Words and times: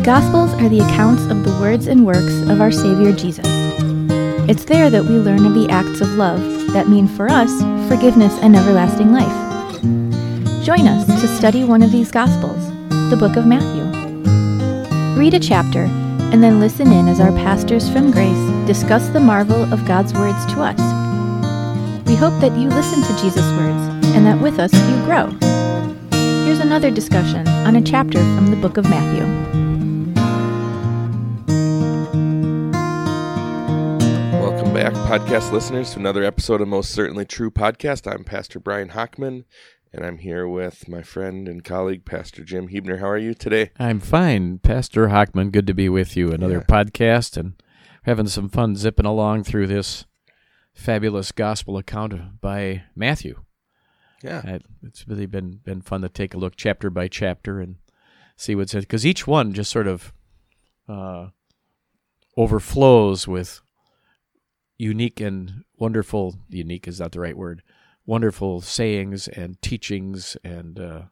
The 0.00 0.06
Gospels 0.06 0.54
are 0.54 0.68
the 0.70 0.80
accounts 0.80 1.26
of 1.26 1.44
the 1.44 1.50
words 1.60 1.86
and 1.86 2.06
works 2.06 2.40
of 2.48 2.62
our 2.62 2.72
Savior 2.72 3.12
Jesus. 3.12 3.44
It's 4.48 4.64
there 4.64 4.88
that 4.88 5.04
we 5.04 5.16
learn 5.16 5.44
of 5.44 5.52
the 5.52 5.68
acts 5.68 6.00
of 6.00 6.14
love 6.14 6.40
that 6.72 6.88
mean 6.88 7.06
for 7.06 7.28
us 7.28 7.52
forgiveness 7.86 8.32
and 8.40 8.56
everlasting 8.56 9.12
life. 9.12 9.82
Join 10.64 10.88
us 10.88 11.04
to 11.20 11.28
study 11.28 11.64
one 11.64 11.82
of 11.82 11.92
these 11.92 12.10
Gospels, 12.10 12.66
the 13.10 13.16
book 13.20 13.36
of 13.36 13.44
Matthew. 13.44 13.84
Read 15.20 15.34
a 15.34 15.38
chapter 15.38 15.82
and 16.32 16.42
then 16.42 16.60
listen 16.60 16.90
in 16.90 17.06
as 17.06 17.20
our 17.20 17.32
pastors 17.32 17.86
from 17.90 18.10
Grace 18.10 18.66
discuss 18.66 19.06
the 19.10 19.20
marvel 19.20 19.70
of 19.70 19.86
God's 19.86 20.14
words 20.14 20.46
to 20.54 20.62
us. 20.62 20.80
We 22.08 22.16
hope 22.16 22.40
that 22.40 22.56
you 22.56 22.70
listen 22.70 23.02
to 23.02 23.22
Jesus' 23.22 23.44
words 23.58 24.06
and 24.16 24.24
that 24.24 24.40
with 24.40 24.58
us 24.58 24.72
you 24.72 25.04
grow. 25.04 25.26
Here's 26.46 26.60
another 26.60 26.90
discussion 26.90 27.46
on 27.46 27.76
a 27.76 27.82
chapter 27.82 28.18
from 28.18 28.46
the 28.46 28.56
book 28.56 28.78
of 28.78 28.88
Matthew. 28.88 29.69
Back, 34.92 35.22
podcast 35.22 35.52
listeners, 35.52 35.92
to 35.92 36.00
another 36.00 36.24
episode 36.24 36.60
of 36.60 36.66
Most 36.66 36.90
Certainly 36.90 37.26
True 37.26 37.48
podcast. 37.50 38.10
I'm 38.10 38.24
Pastor 38.24 38.58
Brian 38.58 38.88
Hockman, 38.88 39.44
and 39.92 40.04
I'm 40.04 40.18
here 40.18 40.48
with 40.48 40.88
my 40.88 41.02
friend 41.02 41.46
and 41.46 41.62
colleague, 41.62 42.04
Pastor 42.04 42.42
Jim 42.42 42.66
Huebner. 42.66 42.96
How 42.96 43.06
are 43.08 43.16
you 43.18 43.32
today? 43.32 43.70
I'm 43.78 44.00
fine, 44.00 44.58
Pastor 44.58 45.06
Hockman. 45.06 45.52
Good 45.52 45.68
to 45.68 45.74
be 45.74 45.88
with 45.88 46.16
you. 46.16 46.32
Another 46.32 46.64
Yeah. 46.68 46.82
podcast 46.84 47.36
and 47.36 47.52
having 48.02 48.26
some 48.26 48.48
fun 48.48 48.74
zipping 48.74 49.06
along 49.06 49.44
through 49.44 49.68
this 49.68 50.06
fabulous 50.74 51.30
gospel 51.30 51.76
account 51.76 52.40
by 52.40 52.82
Matthew. 52.96 53.42
Yeah. 54.24 54.42
Uh, 54.44 54.58
It's 54.82 55.06
really 55.06 55.26
been 55.26 55.60
been 55.64 55.82
fun 55.82 56.00
to 56.02 56.08
take 56.08 56.34
a 56.34 56.38
look 56.38 56.54
chapter 56.56 56.90
by 56.90 57.06
chapter 57.06 57.60
and 57.60 57.76
see 58.36 58.56
what's 58.56 58.74
it 58.74 58.80
because 58.80 59.06
each 59.06 59.24
one 59.26 59.52
just 59.52 59.70
sort 59.70 59.86
of 59.86 60.12
uh, 60.88 61.28
overflows 62.36 63.28
with 63.28 63.60
unique 64.80 65.20
and 65.20 65.64
wonderful. 65.78 66.38
Unique 66.48 66.88
is 66.88 67.00
not 67.00 67.12
the 67.12 67.20
right 67.20 67.36
word. 67.36 67.62
Wonderful 68.06 68.60
sayings 68.60 69.28
and 69.28 69.60
teachings 69.60 70.36
and 70.42 70.80
uh, 70.80 71.02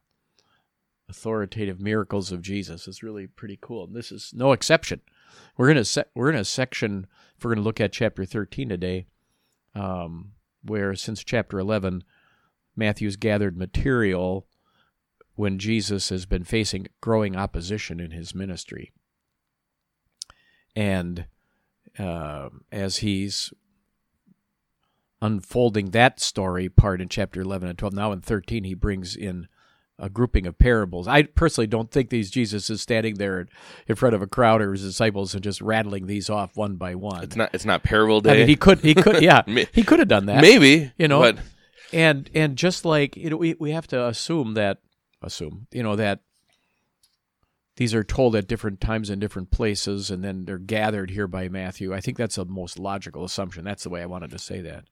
authoritative 1.08 1.80
miracles 1.80 2.32
of 2.32 2.42
Jesus. 2.42 2.88
It's 2.88 3.02
really 3.02 3.26
pretty 3.26 3.58
cool. 3.60 3.84
And 3.84 3.94
this 3.94 4.10
is 4.10 4.32
no 4.34 4.52
exception. 4.52 5.00
We're 5.56 5.70
in 5.70 5.76
a 5.76 5.84
se- 5.84 6.10
we're 6.14 6.30
in 6.30 6.36
a 6.36 6.44
section. 6.44 7.06
If 7.36 7.44
we're 7.44 7.54
going 7.54 7.62
to 7.62 7.68
look 7.68 7.80
at 7.80 7.92
chapter 7.92 8.24
thirteen 8.24 8.68
today, 8.68 9.06
um, 9.74 10.32
where 10.62 10.94
since 10.94 11.22
chapter 11.22 11.58
eleven. 11.58 12.04
Matthew's 12.74 13.16
gathered 13.16 13.56
material 13.56 14.46
when 15.34 15.58
Jesus 15.58 16.10
has 16.10 16.26
been 16.26 16.44
facing 16.44 16.86
growing 17.00 17.34
opposition 17.34 17.98
in 17.98 18.12
his 18.12 18.36
ministry. 18.36 18.92
And 20.76 21.26
uh, 21.98 22.48
as 22.72 22.98
he's 22.98 23.52
unfolding 25.20 25.90
that 25.90 26.20
story 26.20 26.68
part 26.68 27.00
in 27.00 27.08
chapter 27.08 27.40
11 27.40 27.68
and 27.68 27.78
12, 27.78 27.94
now 27.94 28.12
in 28.12 28.20
13, 28.20 28.64
he 28.64 28.74
brings 28.74 29.16
in 29.16 29.48
a 29.98 30.08
grouping 30.08 30.46
of 30.46 30.58
parables. 30.58 31.08
I 31.08 31.24
personally 31.24 31.66
don't 31.66 31.90
think 31.90 32.10
these 32.10 32.30
Jesus 32.30 32.70
is 32.70 32.80
standing 32.80 33.14
there 33.14 33.46
in 33.86 33.96
front 33.96 34.14
of 34.14 34.22
a 34.22 34.26
crowd 34.26 34.62
or 34.62 34.72
his 34.72 34.82
disciples 34.82 35.34
and 35.34 35.42
just 35.42 35.60
rattling 35.60 36.06
these 36.06 36.30
off 36.30 36.56
one 36.56 36.76
by 36.76 36.94
one. 36.94 37.24
It's 37.24 37.36
not. 37.36 37.50
It's 37.52 37.64
not 37.64 37.82
parable 37.82 38.20
day. 38.20 38.30
I 38.30 38.36
mean, 38.38 38.48
he 38.48 38.56
could, 38.56 38.78
he 38.80 38.94
could, 38.94 39.22
yeah, 39.22 39.42
he 39.72 39.82
could 39.82 39.98
have 39.98 40.08
done 40.08 40.26
that 40.26 40.40
Maybe 40.40 40.92
you 40.98 41.08
know, 41.08 41.20
but 41.20 41.38
and 41.92 42.30
and 42.32 42.56
just 42.56 42.84
like 42.84 43.16
you 43.16 43.30
know, 43.30 43.36
we 43.36 43.54
we 43.58 43.72
have 43.72 43.88
to 43.88 44.06
assume 44.06 44.54
that 44.54 44.78
assume 45.20 45.66
you 45.72 45.82
know 45.82 45.96
that 45.96 46.20
these 47.78 47.94
are 47.94 48.04
told 48.04 48.36
at 48.36 48.46
different 48.46 48.80
times 48.80 49.08
in 49.08 49.18
different 49.18 49.50
places, 49.50 50.10
and 50.10 50.22
then 50.22 50.44
they're 50.44 50.58
gathered 50.58 51.10
here 51.10 51.26
by 51.26 51.48
Matthew. 51.48 51.94
I 51.94 52.00
think 52.00 52.18
that's 52.18 52.36
the 52.36 52.44
most 52.44 52.78
logical 52.78 53.24
assumption. 53.24 53.64
That's 53.64 53.84
the 53.84 53.90
way 53.90 54.02
I 54.02 54.06
wanted 54.06 54.30
to 54.32 54.38
say 54.38 54.60
that. 54.60 54.84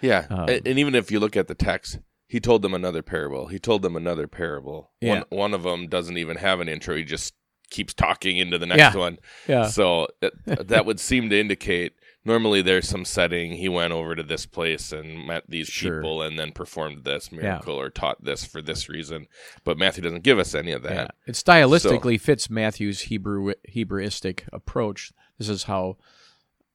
yeah. 0.00 0.26
Um, 0.28 0.48
and, 0.48 0.66
and 0.66 0.78
even 0.78 0.94
if 0.96 1.10
you 1.12 1.20
look 1.20 1.36
at 1.36 1.46
the 1.48 1.54
text, 1.54 1.98
he 2.26 2.40
told 2.40 2.62
them 2.62 2.74
another 2.74 3.02
parable. 3.02 3.46
He 3.48 3.58
told 3.58 3.82
them 3.82 3.94
another 3.94 4.26
parable. 4.26 4.90
Yeah. 5.00 5.10
One 5.10 5.24
one 5.30 5.54
of 5.54 5.62
them 5.62 5.86
doesn't 5.88 6.16
even 6.18 6.36
have 6.38 6.60
an 6.60 6.68
intro. 6.68 6.96
He 6.96 7.04
just 7.04 7.34
keeps 7.70 7.94
talking 7.94 8.36
into 8.38 8.58
the 8.58 8.66
next 8.66 8.94
Yeah. 8.94 8.96
one. 8.96 9.18
Yeah, 9.46 9.66
So 9.68 10.08
that, 10.20 10.32
that 10.68 10.86
would 10.86 10.98
seem 10.98 11.30
to 11.30 11.38
indicate 11.38 11.92
normally 12.24 12.62
there's 12.62 12.88
some 12.88 13.04
setting. 13.04 13.52
He 13.52 13.68
went 13.68 13.92
over 13.92 14.14
to 14.14 14.22
this 14.22 14.46
place 14.46 14.92
and 14.92 15.26
met 15.26 15.44
these 15.48 15.68
Sure. 15.68 16.00
people 16.00 16.22
and 16.22 16.38
then 16.38 16.52
performed 16.52 17.04
this 17.04 17.32
miracle 17.32 17.74
or 17.74 17.90
taught 17.90 18.22
this 18.24 18.44
for 18.44 18.60
this 18.62 18.88
reason. 18.88 19.26
But 19.64 19.78
Matthew 19.78 20.02
doesn't 20.02 20.22
give 20.22 20.38
us 20.38 20.54
any 20.54 20.72
of 20.72 20.82
that. 20.82 20.92
yeah. 20.92 21.08
It 21.26 21.34
stylistically 21.34 22.20
fits 22.20 22.50
Matthew's 22.50 23.02
Hebrew 23.02 23.54
Hebrewistic 23.72 24.42
approach. 24.52 25.12
This 25.38 25.48
is 25.48 25.64
how 25.64 25.96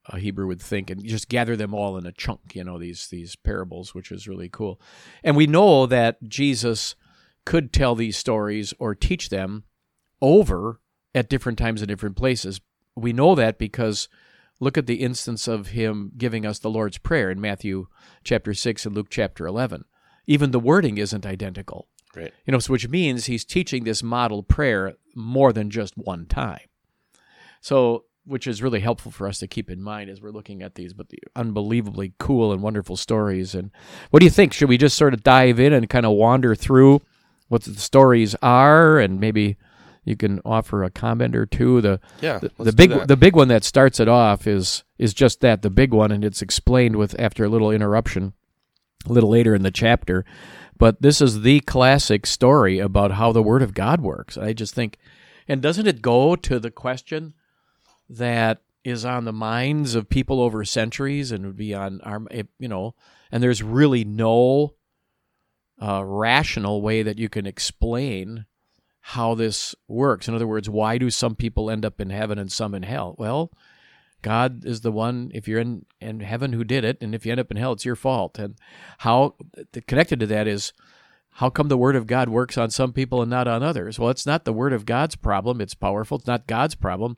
a 0.08 0.20
Hebrew 0.20 0.46
would 0.48 0.62
think, 0.62 0.90
and 0.92 1.04
just 1.04 1.30
gather 1.30 1.56
them 1.56 1.74
all 1.74 1.98
in 1.98 2.06
a 2.06 2.12
chunk. 2.12 2.56
You 2.56 2.64
know 2.64 2.78
these 2.78 3.08
these 3.08 3.36
parables, 3.36 3.96
which 3.96 4.12
is 4.12 4.28
really 4.28 4.50
cool. 4.50 4.80
And 5.24 5.36
we 5.36 5.48
know 5.48 5.86
that 5.88 6.22
Jesus 6.28 6.96
could 7.44 7.72
tell 7.74 7.96
these 7.96 8.18
stories 8.18 8.74
or 8.80 8.94
teach 8.96 9.30
them 9.30 9.64
over 10.22 10.80
at 11.14 11.30
different 11.30 11.58
times 11.58 11.82
in 11.82 11.88
different 11.88 12.16
places. 12.16 12.62
We 12.96 13.14
know 13.14 13.36
that 13.36 13.58
because 13.58 14.08
look 14.60 14.78
at 14.78 14.86
the 14.86 14.96
instance 14.96 15.48
of 15.48 15.68
him 15.68 16.12
giving 16.18 16.46
us 16.46 16.60
the 16.60 16.70
Lord's 16.70 16.98
Prayer 16.98 17.30
in 17.30 17.42
Matthew 17.42 17.88
chapter 18.24 18.54
6 18.54 18.86
and 18.86 18.96
Luke 18.96 19.08
chapter 19.10 19.46
11. 19.46 19.86
Even 20.28 20.52
the 20.52 20.60
wording 20.60 20.98
isn't 20.98 21.26
identical. 21.26 21.88
Right. 22.16 22.34
You 22.46 22.54
know, 22.54 22.60
so 22.60 22.72
which 22.72 22.88
means 22.88 23.26
he's 23.26 23.44
teaching 23.44 23.84
this 23.84 24.02
model 24.02 24.42
prayer 24.42 24.94
more 25.14 25.52
than 25.52 25.70
just 25.70 25.98
one 25.98 26.26
time. 26.26 26.68
So, 27.60 28.06
which 28.26 28.48
is 28.48 28.64
really 28.64 28.80
helpful 28.80 29.12
for 29.12 29.28
us 29.28 29.40
to 29.40 29.48
keep 29.48 29.70
in 29.70 29.82
mind 29.82 30.10
as 30.10 30.22
we're 30.22 30.32
looking 30.32 30.64
at 30.64 30.76
these, 30.76 30.94
but 30.94 31.10
the 31.10 31.20
unbelievably 31.36 32.14
cool 32.18 32.52
and 32.52 32.62
wonderful 32.62 32.96
stories. 32.96 33.54
And 33.54 33.70
what 34.10 34.20
do 34.20 34.26
you 34.26 34.32
think? 34.32 34.54
Should 34.54 34.70
we 34.70 34.78
just 34.78 34.98
sort 34.98 35.14
of 35.14 35.24
dive 35.24 35.60
in 35.60 35.74
and 35.74 35.90
kind 35.90 36.06
of 36.06 36.14
wander 36.14 36.56
through 36.56 37.02
what 37.50 37.64
the 37.64 37.76
stories 37.76 38.36
are, 38.42 38.98
and 39.00 39.20
maybe 39.20 39.58
you 40.06 40.16
can 40.16 40.40
offer 40.46 40.84
a 40.84 40.90
comment 40.90 41.36
or 41.36 41.46
two? 41.46 41.82
The 41.82 42.00
Yeah. 42.22 42.40
the, 42.40 42.52
the 42.64 42.72
big 42.72 43.08
the 43.08 43.18
big 43.18 43.36
one 43.36 43.50
that 43.50 43.64
starts 43.64 44.00
it 44.00 44.08
off 44.08 44.48
is 44.48 44.84
is 44.98 45.14
just 45.14 45.42
that 45.42 45.62
the 45.62 45.70
big 45.70 45.94
one, 45.94 46.12
and 46.12 46.24
it's 46.24 46.42
explained 46.42 46.96
with 46.96 47.20
after 47.20 47.44
a 47.44 47.50
little 47.50 47.72
interruption 47.72 48.34
a 49.08 49.14
little 49.14 49.30
later 49.30 49.54
in 49.54 49.64
the 49.64 49.72
chapter. 49.72 50.26
But 50.78 51.02
this 51.02 51.22
is 51.22 51.42
the 51.42 51.60
classic 51.62 52.26
story 52.26 52.80
about 52.80 53.12
how 53.12 53.32
the 53.32 53.44
Word 53.44 53.62
of 53.62 53.74
God 53.74 54.02
works. 54.02 54.38
I 54.38 54.54
just 54.54 54.74
think, 54.74 54.98
and 55.48 55.62
doesn't 55.62 55.88
it 55.88 56.02
go 56.02 56.36
to 56.36 56.60
the 56.60 56.72
question 56.72 57.34
that 58.10 58.62
is 58.84 59.06
on 59.06 59.26
the 59.26 59.34
minds 59.34 59.96
of 59.96 60.10
people 60.10 60.42
over 60.42 60.64
centuries 60.66 61.32
and 61.32 61.46
would 61.46 61.58
be 61.58 61.74
on 61.74 62.02
our, 62.02 62.22
you 62.60 62.68
know, 62.68 62.94
and 63.32 63.42
there's 63.42 63.64
really 63.64 64.04
no 64.04 64.76
uh, 65.82 66.04
rational 66.06 66.82
way 66.82 67.02
that 67.04 67.18
you 67.18 67.30
can 67.30 67.46
explain 67.46 68.46
how 69.10 69.36
this 69.36 69.76
works. 69.88 70.28
In 70.28 70.34
other 70.34 70.48
words, 70.48 70.68
why 70.68 70.98
do 70.98 71.12
some 71.12 71.36
people 71.36 71.70
end 71.70 71.86
up 71.86 72.02
in 72.02 72.10
heaven 72.10 72.40
and 72.40 72.52
some 72.52 72.74
in 72.74 72.82
hell? 72.82 73.14
Well, 73.20 73.52
God 74.24 74.66
is 74.66 74.82
the 74.82 74.92
one, 74.92 75.30
if 75.32 75.48
you're 75.48 75.60
in, 75.60 75.86
in 76.02 76.22
heaven, 76.22 76.54
who 76.54 76.64
did 76.64 76.84
it, 76.84 76.98
and 77.02 77.14
if 77.14 77.24
you 77.24 77.32
end 77.32 77.40
up 77.40 77.52
in 77.52 77.58
hell, 77.58 77.74
it's 77.74 77.86
your 77.86 77.96
fault. 77.96 78.40
And 78.40 78.56
how 78.98 79.36
connected 79.86 80.20
to 80.22 80.26
that 80.26 80.48
is 80.48 80.74
how 81.34 81.52
come 81.52 81.68
the 81.68 81.78
Word 81.78 81.96
of 81.96 82.08
God 82.08 82.30
works 82.30 82.58
on 82.58 82.72
some 82.72 82.94
people 82.94 83.22
and 83.22 83.30
not 83.30 83.48
on 83.48 83.62
others? 83.62 84.00
Well, 84.00 84.10
it's 84.10 84.26
not 84.26 84.44
the 84.44 84.52
Word 84.52 84.74
of 84.74 84.88
God's 84.88 85.16
problem. 85.16 85.62
It's 85.62 85.76
powerful. 85.76 86.18
It's 86.18 86.26
not 86.26 86.48
God's 86.48 86.74
problem. 86.74 87.18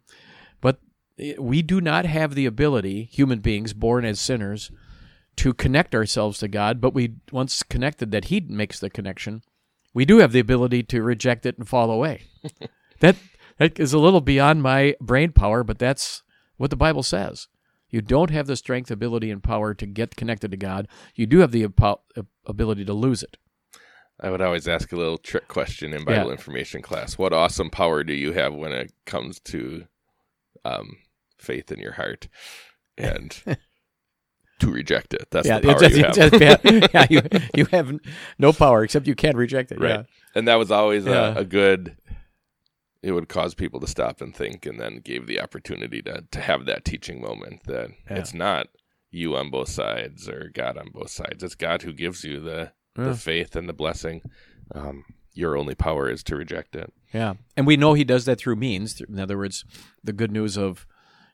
But 0.60 0.82
eh, 1.18 1.36
we 1.40 1.62
do 1.62 1.80
not 1.80 2.06
have 2.06 2.36
the 2.36 2.48
ability, 2.48 3.06
human 3.06 3.40
beings 3.40 3.72
born 3.72 4.04
as 4.04 4.20
sinners, 4.20 4.72
to 5.38 5.54
connect 5.54 5.96
ourselves 5.96 6.40
to 6.40 6.50
God. 6.50 6.82
But 6.82 6.94
we, 6.94 7.16
once 7.32 7.64
connected, 7.64 8.12
that 8.12 8.26
He 8.26 8.42
makes 8.42 8.78
the 8.78 8.90
connection, 8.90 9.42
we 9.98 10.06
do 10.06 10.20
have 10.20 10.32
the 10.32 10.40
ability 10.40 10.84
to 10.84 11.02
reject 11.02 11.44
it 11.48 11.58
and 11.58 11.68
fall 11.68 11.90
away. 11.90 12.28
that 13.00 13.16
that 13.58 13.80
is 13.80 13.94
a 13.94 13.98
little 13.98 14.22
beyond 14.22 14.62
my 14.62 14.96
brain 15.02 15.32
power, 15.32 15.64
but 15.64 15.80
that's 15.80 16.22
what 16.58 16.70
the 16.70 16.76
Bible 16.76 17.02
says. 17.02 17.48
You 17.90 18.02
don't 18.04 18.30
have 18.30 18.46
the 18.46 18.56
strength, 18.56 18.92
ability, 18.92 19.32
and 19.32 19.42
power 19.42 19.74
to 19.74 19.88
get 19.88 20.16
connected 20.16 20.52
to 20.52 20.58
God. 20.58 20.88
You 21.16 21.26
do 21.26 21.40
have 21.40 21.52
the 21.52 21.64
apo- 21.66 22.04
ability 22.46 22.86
to 22.86 22.94
lose 22.94 23.24
it. 23.24 23.38
I 24.20 24.30
would 24.30 24.42
always 24.42 24.68
ask 24.68 24.92
a 24.92 24.96
little 24.96 25.18
trick 25.18 25.48
question 25.48 25.96
in 25.96 26.06
Bible 26.06 26.28
Yeah. 26.28 26.32
information 26.32 26.84
class. 26.84 27.18
What 27.18 27.34
awesome 27.34 27.72
power 27.72 28.04
do 28.04 28.14
you 28.14 28.34
have 28.34 28.54
when 28.54 28.74
it 28.74 28.94
comes 29.06 29.40
to 29.46 29.88
um, 30.64 30.98
faith 31.40 31.72
in 31.72 31.80
your 31.80 31.94
heart 31.94 32.28
and 33.00 33.36
to 34.60 34.72
reject 34.72 35.14
it? 35.14 35.28
That's 35.32 35.48
the 35.48 35.60
power 35.62 35.84
it's- 35.84 35.96
you 35.98 36.04
have. 36.04 36.34
it's- 36.34 36.62
yeah, 36.64 36.88
yeah, 36.94 37.08
you, 37.10 37.22
you 37.56 37.66
have 37.66 38.00
no 38.40 38.52
power 38.54 38.84
except 38.84 39.08
you 39.08 39.16
can 39.16 39.36
reject 39.38 39.72
it. 39.72 39.80
right. 39.80 39.90
Yeah. 39.90 40.04
And 40.36 40.48
that 40.48 40.56
was 40.56 40.72
always 40.72 41.06
Yeah. 41.06 41.36
a, 41.36 41.40
a 41.40 41.46
good. 41.46 41.98
It 43.04 43.12
would 43.12 43.30
cause 43.30 43.54
people 43.54 43.80
to 43.82 43.88
stop 43.88 44.22
and 44.22 44.36
think, 44.36 44.66
and 44.66 44.80
then 44.80 45.00
gave 45.04 45.28
the 45.28 45.40
opportunity 45.40 46.02
to 46.02 46.24
to 46.32 46.42
have 46.42 46.66
that 46.66 46.84
teaching 46.84 47.22
moment 47.22 47.64
that 47.66 47.92
Yeah. 48.10 48.18
it's 48.18 48.34
not 48.34 48.68
you 49.12 49.36
on 49.36 49.50
both 49.52 49.70
sides 49.70 50.28
or 50.28 50.50
God 50.54 50.78
on 50.78 50.90
both 50.92 51.10
sides. 51.12 51.44
It's 51.44 51.56
God 51.56 51.84
who 51.84 51.94
gives 51.94 52.24
you 52.24 52.40
the 52.40 52.72
Yeah. 52.98 53.06
the 53.06 53.16
faith 53.16 53.56
and 53.56 53.70
the 53.70 53.74
blessing. 53.74 54.22
Um, 54.74 55.06
your 55.34 55.56
only 55.56 55.76
power 55.76 56.10
is 56.10 56.24
to 56.24 56.36
reject 56.36 56.76
it. 56.76 56.92
Yeah. 57.14 57.36
And 57.56 57.68
we 57.68 57.78
know 57.78 57.94
he 57.94 58.04
does 58.04 58.26
that 58.26 58.40
through 58.40 58.56
means. 58.56 59.00
In 59.00 59.20
other 59.20 59.38
words, 59.38 59.64
the 60.04 60.12
good 60.12 60.32
news 60.32 60.58
of 60.58 60.88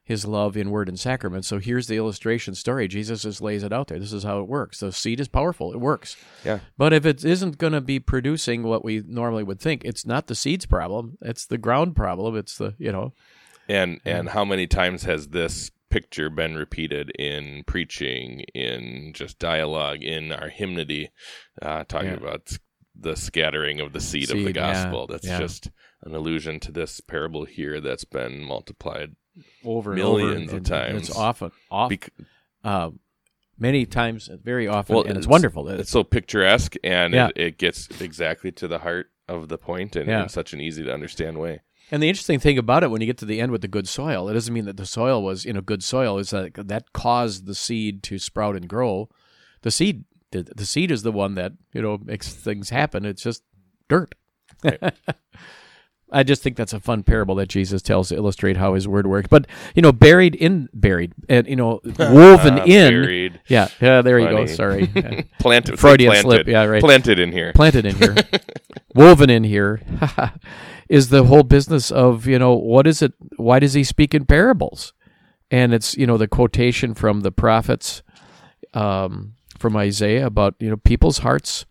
his 0.03 0.25
love 0.25 0.57
in 0.57 0.69
word 0.69 0.89
and 0.89 0.99
sacrament. 0.99 1.45
So 1.45 1.59
here's 1.59 1.87
the 1.87 1.95
illustration 1.97 2.55
story. 2.55 2.87
Jesus 2.87 3.21
just 3.23 3.41
lays 3.41 3.63
it 3.63 3.71
out 3.71 3.87
there. 3.87 3.99
This 3.99 4.11
is 4.13 4.23
how 4.23 4.39
it 4.41 4.47
works. 4.47 4.79
The 4.81 4.91
seed 4.91 5.19
is 5.19 5.27
powerful. 5.27 5.71
It 5.71 5.79
works. 5.79 6.17
Yeah. 6.43 6.59
But 6.77 6.91
if 6.91 7.05
it 7.05 7.23
isn't 7.23 7.57
going 7.57 7.73
to 7.73 7.81
be 7.81 7.99
producing 7.99 8.63
what 8.63 8.83
we 8.83 9.01
normally 9.07 9.43
would 9.43 9.61
think, 9.61 9.83
it's 9.85 10.05
not 10.05 10.27
the 10.27 10.35
seed's 10.35 10.65
problem. 10.65 11.17
It's 11.21 11.45
the 11.45 11.57
ground 11.57 11.95
problem. 11.95 12.35
It's 12.35 12.57
the, 12.57 12.75
you 12.77 12.91
know, 12.91 13.13
And 13.69 14.01
and 14.03 14.29
how 14.29 14.43
many 14.43 14.67
times 14.67 15.03
has 15.03 15.29
this 15.29 15.71
picture 15.89 16.29
been 16.29 16.55
repeated 16.55 17.11
in 17.11 17.63
preaching, 17.65 18.41
in 18.53 19.13
just 19.13 19.39
dialogue, 19.39 20.03
in 20.03 20.31
our 20.31 20.49
hymnody, 20.49 21.11
uh, 21.61 21.83
talking 21.85 22.09
Yeah. 22.09 22.17
about 22.17 22.57
the 22.99 23.15
scattering 23.15 23.79
of 23.79 23.93
the 23.93 24.01
seed, 24.01 24.29
of 24.31 24.37
the 24.37 24.45
Seed, 24.47 24.55
yeah, 24.55 24.73
gospel? 24.73 25.07
That's 25.07 25.25
yeah. 25.27 25.39
just 25.39 25.69
an 26.01 26.13
allusion 26.13 26.59
to 26.61 26.71
this 26.71 26.99
parable 26.99 27.45
here 27.45 27.79
that's 27.79 28.05
been 28.05 28.43
multiplied. 28.43 29.15
Over 29.65 29.91
and 29.91 29.99
Millions 30.01 30.49
over. 30.53 30.57
of 30.57 30.65
and- 30.65 30.71
and 30.71 30.97
It's 30.97 31.07
times. 31.07 31.17
often, 31.17 31.51
off, 31.71 31.89
Bec- 31.89 32.09
uh, 32.63 32.91
many 33.57 33.85
times, 33.85 34.29
very 34.43 34.67
often, 34.67 34.95
Well, 34.95 35.03
and 35.03 35.11
it's 35.11 35.19
it's- 35.25 35.31
wonderful. 35.31 35.69
it's 35.69 35.89
so 35.91 36.03
picturesque 36.03 36.75
and 36.83 37.13
Yeah. 37.13 37.27
it, 37.35 37.37
it 37.41 37.57
gets 37.57 37.87
exactly 38.01 38.51
to 38.53 38.67
the 38.67 38.79
heart 38.79 39.11
of 39.27 39.47
the 39.49 39.57
point 39.57 39.95
and 39.95 40.07
Yeah. 40.07 40.23
in 40.23 40.29
such 40.29 40.53
an 40.53 40.61
easy 40.61 40.83
to 40.83 40.93
understand 40.93 41.39
way. 41.39 41.61
And 41.91 42.01
the 42.01 42.09
interesting 42.09 42.39
thing 42.39 42.57
about 42.57 42.83
it, 42.83 42.89
when 42.91 43.01
you 43.01 43.07
get 43.07 43.17
to 43.19 43.25
the 43.25 43.39
end 43.39 43.51
with 43.51 43.61
the 43.61 43.67
good 43.67 43.87
soil, 43.87 44.27
it 44.29 44.33
doesn't 44.33 44.53
mean 44.53 44.65
that 44.65 44.77
the 44.77 44.85
soil 44.85 45.21
was 45.21 45.45
in 45.45 45.55
a 45.57 45.61
good 45.61 45.83
soil. 45.83 46.17
Is 46.17 46.31
that 46.31 46.53
that 46.67 46.91
caused 46.93 47.45
the 47.45 47.53
seed 47.55 48.01
to 48.03 48.17
sprout 48.19 48.55
and 48.55 48.67
grow? 48.67 49.09
The 49.61 49.71
seed, 49.71 50.05
the, 50.31 50.43
the 50.43 50.65
seed 50.65 50.91
is 50.91 51.03
the 51.03 51.11
one 51.11 51.35
that 51.35 51.53
you 51.73 51.81
know 51.81 51.99
makes 52.03 52.33
things 52.33 52.69
happen. 52.69 53.05
It's 53.05 53.21
just 53.23 53.43
dirt. 53.89 54.15
I 56.13 56.23
just 56.23 56.41
think 56.43 56.55
that's 56.55 56.73
a 56.73 56.79
fun 56.79 57.03
parable 57.03 57.35
that 57.35 57.47
Jesus 57.49 57.81
tells 57.81 58.09
to 58.09 58.15
illustrate 58.15 58.55
how 58.57 58.75
His 58.75 58.87
word 58.87 59.07
works. 59.07 59.27
But 59.29 59.47
you 59.75 59.81
know, 59.81 59.91
buried 59.91 60.35
in, 60.35 60.69
buried, 60.73 61.13
and 61.27 61.47
you 61.47 61.55
know, 61.55 61.81
woven 61.99 62.59
Uh, 62.59 62.63
in. 62.67 62.91
buried. 63.03 63.41
Yeah, 63.47 63.67
yeah. 63.81 64.01
There 64.01 64.19
you 64.19 64.29
go. 64.29 64.45
Sorry. 64.45 64.89
Yeah. 64.95 65.21
Planted, 65.39 65.79
Freudian 65.79 66.11
planted, 66.11 66.21
slip, 66.27 66.47
yeah, 66.47 66.63
right. 66.65 66.79
Planted 66.81 67.19
in 67.19 67.31
here. 67.31 67.51
planted 67.53 67.85
in 67.85 67.95
here, 67.95 68.15
woven 68.95 69.29
in 69.29 69.43
here, 69.43 69.81
is 70.87 71.09
the 71.09 71.23
whole 71.25 71.43
business 71.43 71.91
of 71.91 72.27
you 72.27 72.37
know 72.39 72.53
what 72.53 72.87
is 72.87 73.01
it? 73.01 73.13
Why 73.37 73.59
does 73.59 73.73
he 73.73 73.83
speak 73.83 74.13
in 74.13 74.25
parables? 74.25 74.93
And 75.51 75.73
it's 75.73 75.95
you 75.97 76.05
know 76.07 76.17
the 76.17 76.27
quotation 76.27 76.93
from 76.93 77.21
the 77.21 77.31
prophets, 77.31 78.01
um, 78.73 79.33
from 79.59 79.75
Isaiah 79.75 80.25
about 80.25 80.55
you 80.59 80.69
know 80.69 80.77
people's 80.77 81.19
hearts, 81.19 81.65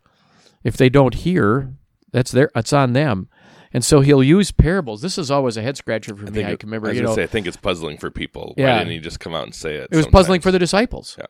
if 0.65 0.77
they 0.77 0.89
don't 0.89 1.15
hear, 1.15 1.75
that's 2.13 2.31
their 2.33 2.51
it's 2.55 2.73
on 2.73 2.93
them, 2.93 3.29
and 3.73 3.85
so 3.85 4.01
he'll 4.01 4.23
use 4.23 4.51
parables. 4.51 5.03
This 5.03 5.19
is 5.19 5.31
always 5.31 5.57
a 5.57 5.63
head 5.63 5.77
scratcher 5.77 6.15
for 6.17 6.25
me. 6.25 6.31
think 6.31 6.49
I 6.49 6.57
can 6.57 6.69
remember 6.69 6.89
I 6.89 6.91
was 6.91 6.99
you 6.99 7.05
know 7.05 7.15
say, 7.15 7.23
I 7.23 7.27
think 7.27 7.47
it's 7.47 7.57
puzzling 7.57 7.99
for 7.99 8.11
people. 8.11 8.55
Yeah. 8.57 8.73
Why 8.73 8.79
didn't 8.79 8.93
he 8.93 8.99
just 8.99 9.21
come 9.21 9.35
out 9.35 9.45
and 9.45 9.55
say 9.55 9.77
it? 9.77 9.89
it 9.91 9.97
was 9.97 10.07
puzzling 10.07 10.41
for 10.41 10.51
the 10.51 10.59
disciples. 10.59 11.17
Yeah. 11.19 11.27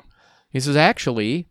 He 0.51 0.61
says, 0.61 0.77
actually, 0.77 1.49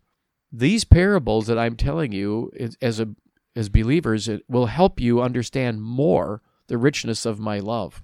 these 0.52 0.84
parables 0.84 1.46
that 1.46 1.58
I'm 1.58 1.76
telling 1.76 2.12
you 2.12 2.50
as 2.80 3.00
a 3.00 3.08
as 3.54 3.68
believers, 3.68 4.28
it 4.28 4.42
will 4.48 4.66
help 4.66 5.00
you 5.00 5.20
understand 5.20 5.82
more 5.82 6.40
the 6.68 6.78
richness 6.78 7.26
of 7.26 7.38
my 7.38 7.58
love. 7.58 8.02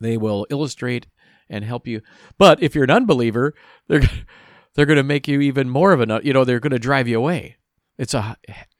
They 0.00 0.16
will 0.16 0.46
illustrate 0.50 1.06
and 1.48 1.64
help 1.64 1.86
you. 1.86 2.02
But 2.38 2.62
if 2.62 2.74
you're 2.74 2.84
an 2.84 2.90
unbeliever, 2.90 3.54
they're 3.88 4.02
they're 4.74 4.86
going 4.86 4.96
to 4.96 5.02
make 5.02 5.28
you 5.28 5.40
even 5.40 5.68
more 5.68 5.92
of 5.92 6.00
an 6.00 6.20
you 6.22 6.32
know 6.32 6.44
they're 6.44 6.60
going 6.60 6.72
to 6.72 6.78
drive 6.78 7.08
you 7.08 7.18
away. 7.18 7.56
It's 7.98 8.14
a 8.14 8.36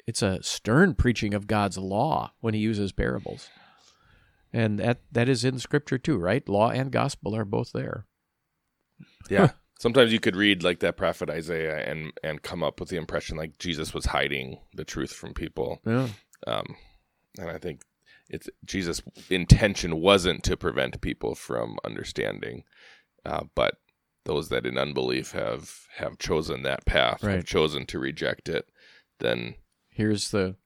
it's 0.06 0.22
a 0.22 0.42
stern 0.42 0.94
preaching 0.94 1.34
of 1.34 1.46
God's 1.46 1.78
law 1.78 2.32
when 2.40 2.54
he 2.54 2.60
uses 2.60 2.92
parables. 2.92 3.48
And 4.52 4.78
that 4.78 5.00
that 5.12 5.28
is 5.28 5.44
in 5.44 5.58
scripture 5.58 5.98
too, 5.98 6.16
right? 6.18 6.48
Law 6.48 6.70
and 6.70 6.90
gospel 6.92 7.34
are 7.34 7.44
both 7.44 7.72
there. 7.72 8.06
Yeah. 9.28 9.50
Sometimes 9.78 10.12
you 10.12 10.20
could 10.20 10.36
read 10.36 10.62
like 10.62 10.80
that 10.80 10.96
prophet 10.96 11.28
Isaiah 11.28 11.78
and 11.90 12.12
and 12.22 12.42
come 12.42 12.62
up 12.62 12.80
with 12.80 12.88
the 12.88 12.96
impression 12.96 13.36
like 13.36 13.58
Jesus 13.58 13.92
was 13.92 14.06
hiding 14.06 14.58
the 14.74 14.84
truth 14.84 15.12
from 15.12 15.34
people. 15.34 15.80
Yeah. 15.84 16.08
Um, 16.46 16.76
and 17.38 17.50
I 17.50 17.58
think 17.58 17.82
it's 18.28 18.48
Jesus' 18.64 19.02
intention 19.30 20.00
wasn't 20.00 20.42
to 20.44 20.56
prevent 20.56 21.00
people 21.00 21.34
from 21.34 21.78
understanding, 21.84 22.64
uh, 23.24 23.44
but 23.54 23.76
those 24.24 24.48
that 24.48 24.66
in 24.66 24.78
unbelief 24.78 25.32
have 25.32 25.70
have 25.96 26.18
chosen 26.18 26.62
that 26.62 26.84
path, 26.86 27.22
Right. 27.22 27.36
have 27.36 27.44
chosen 27.44 27.84
to 27.86 27.98
reject 27.98 28.48
it, 28.48 28.68
then 29.20 29.54
here's 29.88 30.30
the 30.30 30.56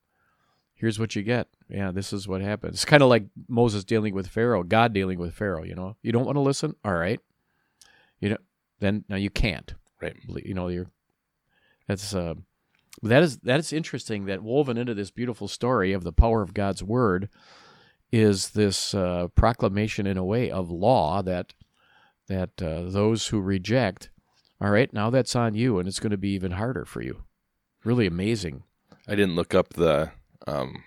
here's 0.74 0.98
what 0.98 1.14
you 1.16 1.22
get. 1.22 1.48
Yeah 1.68 1.90
this 1.90 2.12
is 2.12 2.26
what 2.28 2.40
happens. 2.40 2.74
It's 2.74 2.84
kind 2.84 3.02
of 3.02 3.08
like 3.08 3.24
moses 3.48 3.84
dealing 3.84 4.14
with 4.14 4.28
pharaoh 4.28 4.62
god 4.62 4.92
dealing 4.92 5.18
with 5.18 5.34
pharaoh 5.34 5.64
you 5.64 5.74
know? 5.74 5.96
You 6.02 6.12
don't 6.12 6.26
want 6.26 6.36
to 6.36 6.40
listen? 6.40 6.74
All 6.84 6.94
right. 6.94 7.20
You 8.20 8.30
know 8.30 8.38
then 8.80 9.04
now 9.08 9.16
you 9.16 9.30
can't. 9.30 9.74
Right. 10.00 10.16
you 10.44 10.54
know 10.54 10.68
you're 10.68 10.90
that's 11.86 12.14
uh 12.14 12.34
that 13.02 13.22
is 13.22 13.38
that 13.38 13.60
is 13.60 13.72
interesting 13.72 14.26
that 14.26 14.42
woven 14.42 14.78
into 14.78 14.94
this 14.94 15.10
beautiful 15.10 15.48
story 15.48 15.92
of 15.92 16.04
the 16.04 16.12
power 16.12 16.42
of 16.42 16.54
god's 16.54 16.82
word 16.82 17.28
is 18.12 18.50
this 18.50 18.94
uh, 18.94 19.28
proclamation 19.34 20.06
in 20.06 20.16
a 20.16 20.24
way 20.24 20.50
of 20.50 20.70
law 20.70 21.22
that 21.22 21.54
that 22.28 22.60
uh, 22.62 22.82
those 22.82 23.28
who 23.28 23.40
reject 23.40 24.10
all 24.60 24.70
right 24.70 24.92
now 24.92 25.10
that's 25.10 25.36
on 25.36 25.54
you 25.54 25.78
and 25.78 25.88
it's 25.88 26.00
going 26.00 26.10
to 26.10 26.16
be 26.16 26.30
even 26.30 26.52
harder 26.52 26.84
for 26.84 27.02
you 27.02 27.22
really 27.84 28.06
amazing 28.06 28.62
I 29.08 29.14
didn't 29.14 29.34
look 29.34 29.54
up 29.54 29.70
the 29.74 30.12
um, 30.46 30.84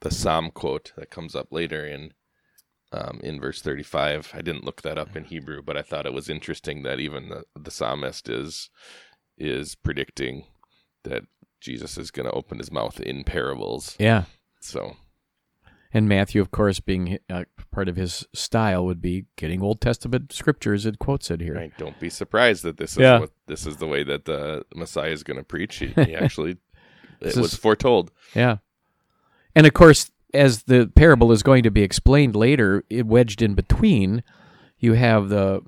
the 0.00 0.10
psalm 0.10 0.50
quote 0.50 0.92
that 0.96 1.10
comes 1.10 1.34
up 1.34 1.48
later 1.50 1.86
in 1.86 2.12
um, 2.92 3.20
in 3.22 3.40
verse 3.40 3.62
thirty 3.62 3.82
five. 3.82 4.30
I 4.34 4.42
didn't 4.42 4.64
look 4.64 4.82
that 4.82 4.98
up 4.98 5.16
in 5.16 5.24
Hebrew, 5.24 5.62
but 5.62 5.76
I 5.76 5.82
thought 5.82 6.04
it 6.04 6.12
was 6.12 6.28
interesting 6.28 6.82
that 6.82 7.00
even 7.00 7.30
the, 7.30 7.44
the 7.58 7.70
psalmist 7.70 8.28
is 8.28 8.68
is 9.38 9.74
predicting 9.74 10.44
that 11.04 11.24
Jesus 11.60 11.96
is 11.96 12.10
going 12.10 12.26
to 12.26 12.32
open 12.32 12.58
his 12.58 12.70
mouth 12.70 13.00
in 13.00 13.24
parables. 13.24 13.96
yeah 13.98 14.24
So 14.60 14.96
And 15.94 16.08
Matthew, 16.08 16.40
of 16.40 16.50
course, 16.50 16.80
being 16.80 17.18
uh, 17.28 17.44
part 17.70 17.88
of 17.88 17.96
his 17.96 18.26
style, 18.34 18.84
would 18.86 19.02
be 19.02 19.26
getting 19.36 19.62
Old 19.62 19.80
Testament 19.80 20.32
scriptures 20.32 20.86
and 20.86 20.98
quotes 20.98 21.30
it 21.30 21.40
here. 21.40 21.54
right, 21.54 21.72
don't 21.76 21.98
be 22.00 22.08
surprised 22.08 22.62
that 22.62 22.78
this 22.78 22.92
is 22.92 22.98
Yeah. 22.98 23.20
what 23.20 23.30
this 23.46 23.66
is 23.66 23.76
the 23.76 23.86
way 23.86 24.02
that 24.04 24.24
the 24.24 24.64
Messiah 24.74 25.10
is 25.10 25.22
going 25.22 25.36
to 25.36 25.44
preach. 25.44 25.76
He, 25.76 25.88
he 25.88 26.14
actually 26.16 26.56
it 27.20 27.36
was 27.36 27.52
is- 27.52 27.56
foretold. 27.56 28.10
Yeah. 28.34 28.58
And 29.54 29.66
of 29.66 29.74
course, 29.74 30.10
as 30.32 30.62
the 30.62 30.90
parable 30.94 31.30
is 31.30 31.42
going 31.42 31.62
to 31.64 31.70
be 31.70 31.82
explained 31.82 32.34
later, 32.34 32.84
it 32.88 33.06
wedged 33.06 33.42
in 33.42 33.52
between, 33.54 34.22
you 34.78 34.94
have 34.94 35.28
the 35.28 35.60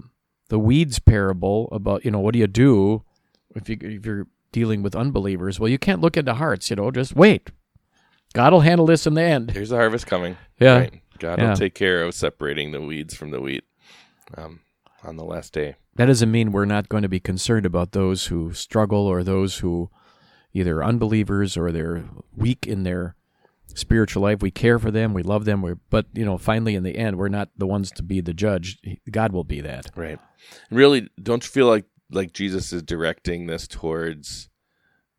the 0.48 0.58
weeds 0.58 0.98
parable 0.98 1.68
about 1.72 2.04
you 2.04 2.10
know 2.10 2.20
what 2.20 2.32
do 2.32 2.38
you 2.38 2.46
do 2.46 3.02
if 3.54 3.68
you 3.68 3.76
if 3.80 4.06
you're 4.06 4.26
dealing 4.52 4.82
with 4.82 4.96
unbelievers? 4.96 5.60
Well, 5.60 5.68
you 5.68 5.78
can't 5.78 6.00
look 6.00 6.16
into 6.16 6.32
hearts. 6.32 6.70
You 6.70 6.76
know, 6.76 6.90
just 6.90 7.14
wait. 7.14 7.50
God 8.34 8.52
will 8.52 8.60
handle 8.60 8.84
this 8.86 9.06
in 9.06 9.14
the 9.14 9.22
end. 9.22 9.50
Here's 9.52 9.70
the 9.70 9.76
harvest 9.76 10.06
coming. 10.06 10.36
Yeah. 10.60 10.78
Right. 10.78 11.00
God 11.18 11.38
Yeah. 11.38 11.48
will 11.50 11.56
take 11.56 11.74
care 11.74 12.02
of 12.02 12.14
separating 12.14 12.72
the 12.72 12.80
weeds 12.82 13.14
from 13.14 13.30
the 13.30 13.40
wheat 13.40 13.64
um, 14.36 14.60
on 15.02 15.16
the 15.16 15.24
last 15.24 15.52
day. 15.52 15.76
That 15.94 16.06
doesn't 16.06 16.30
mean 16.30 16.50
we're 16.52 16.64
not 16.64 16.88
going 16.88 17.04
to 17.04 17.08
be 17.08 17.20
concerned 17.20 17.64
about 17.64 17.92
those 17.92 18.26
who 18.26 18.52
struggle 18.52 19.06
or 19.06 19.22
those 19.22 19.58
who 19.58 19.88
either 20.52 20.82
unbelievers 20.84 21.56
or 21.56 21.70
they're 21.72 22.04
weak 22.36 22.66
in 22.66 22.82
their 22.82 23.14
spiritual 23.74 24.22
life. 24.22 24.42
We 24.42 24.50
care 24.50 24.78
for 24.80 24.90
them, 24.90 25.14
we 25.14 25.22
love 25.22 25.44
them, 25.44 25.62
we 25.62 25.74
but 25.90 26.06
you 26.12 26.24
know, 26.24 26.36
finally 26.36 26.74
in 26.74 26.82
the 26.82 26.96
end, 26.96 27.16
we're 27.16 27.28
not 27.28 27.50
the 27.56 27.66
ones 27.66 27.90
to 27.92 28.02
be 28.02 28.20
the 28.20 28.34
judge. 28.34 28.78
God 29.10 29.32
will 29.32 29.44
be 29.44 29.60
that. 29.60 29.86
Right. 29.94 30.18
Really, 30.70 31.08
don't 31.22 31.44
you 31.44 31.50
feel 31.50 31.66
like 31.68 31.84
like 32.10 32.32
Jesus 32.32 32.72
is 32.72 32.82
directing 32.82 33.46
this 33.46 33.66
towards 33.68 34.48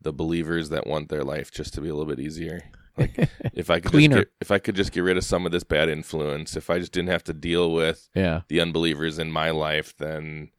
the 0.02 0.14
believers 0.14 0.70
that 0.70 0.86
want 0.86 1.10
their 1.10 1.24
life 1.24 1.52
just 1.52 1.74
to 1.76 1.82
be 1.82 1.88
a 1.90 1.96
little 1.96 2.14
bit 2.14 2.24
easier? 2.24 2.62
Like 2.98 3.30
if 3.54 3.70
I 3.70 3.80
could 3.80 3.92
just 3.94 4.10
get, 4.12 4.28
if 4.42 4.52
I 4.52 4.60
could 4.60 4.76
just 4.76 4.92
get 4.92 5.02
rid 5.02 5.18
of 5.18 5.24
some 5.24 5.46
of 5.46 5.52
this 5.52 5.64
bad 5.64 5.90
influence, 5.90 6.56
if 6.56 6.70
I 6.70 6.80
just 6.80 6.92
didn't 6.92 7.10
have 7.10 7.24
to 7.26 7.34
deal 7.34 7.72
with 7.72 8.10
Yeah. 8.16 8.42
the 8.48 8.62
unbelievers 8.62 9.20
in 9.20 9.32
my 9.32 9.52
life, 9.52 9.96
then 9.98 10.52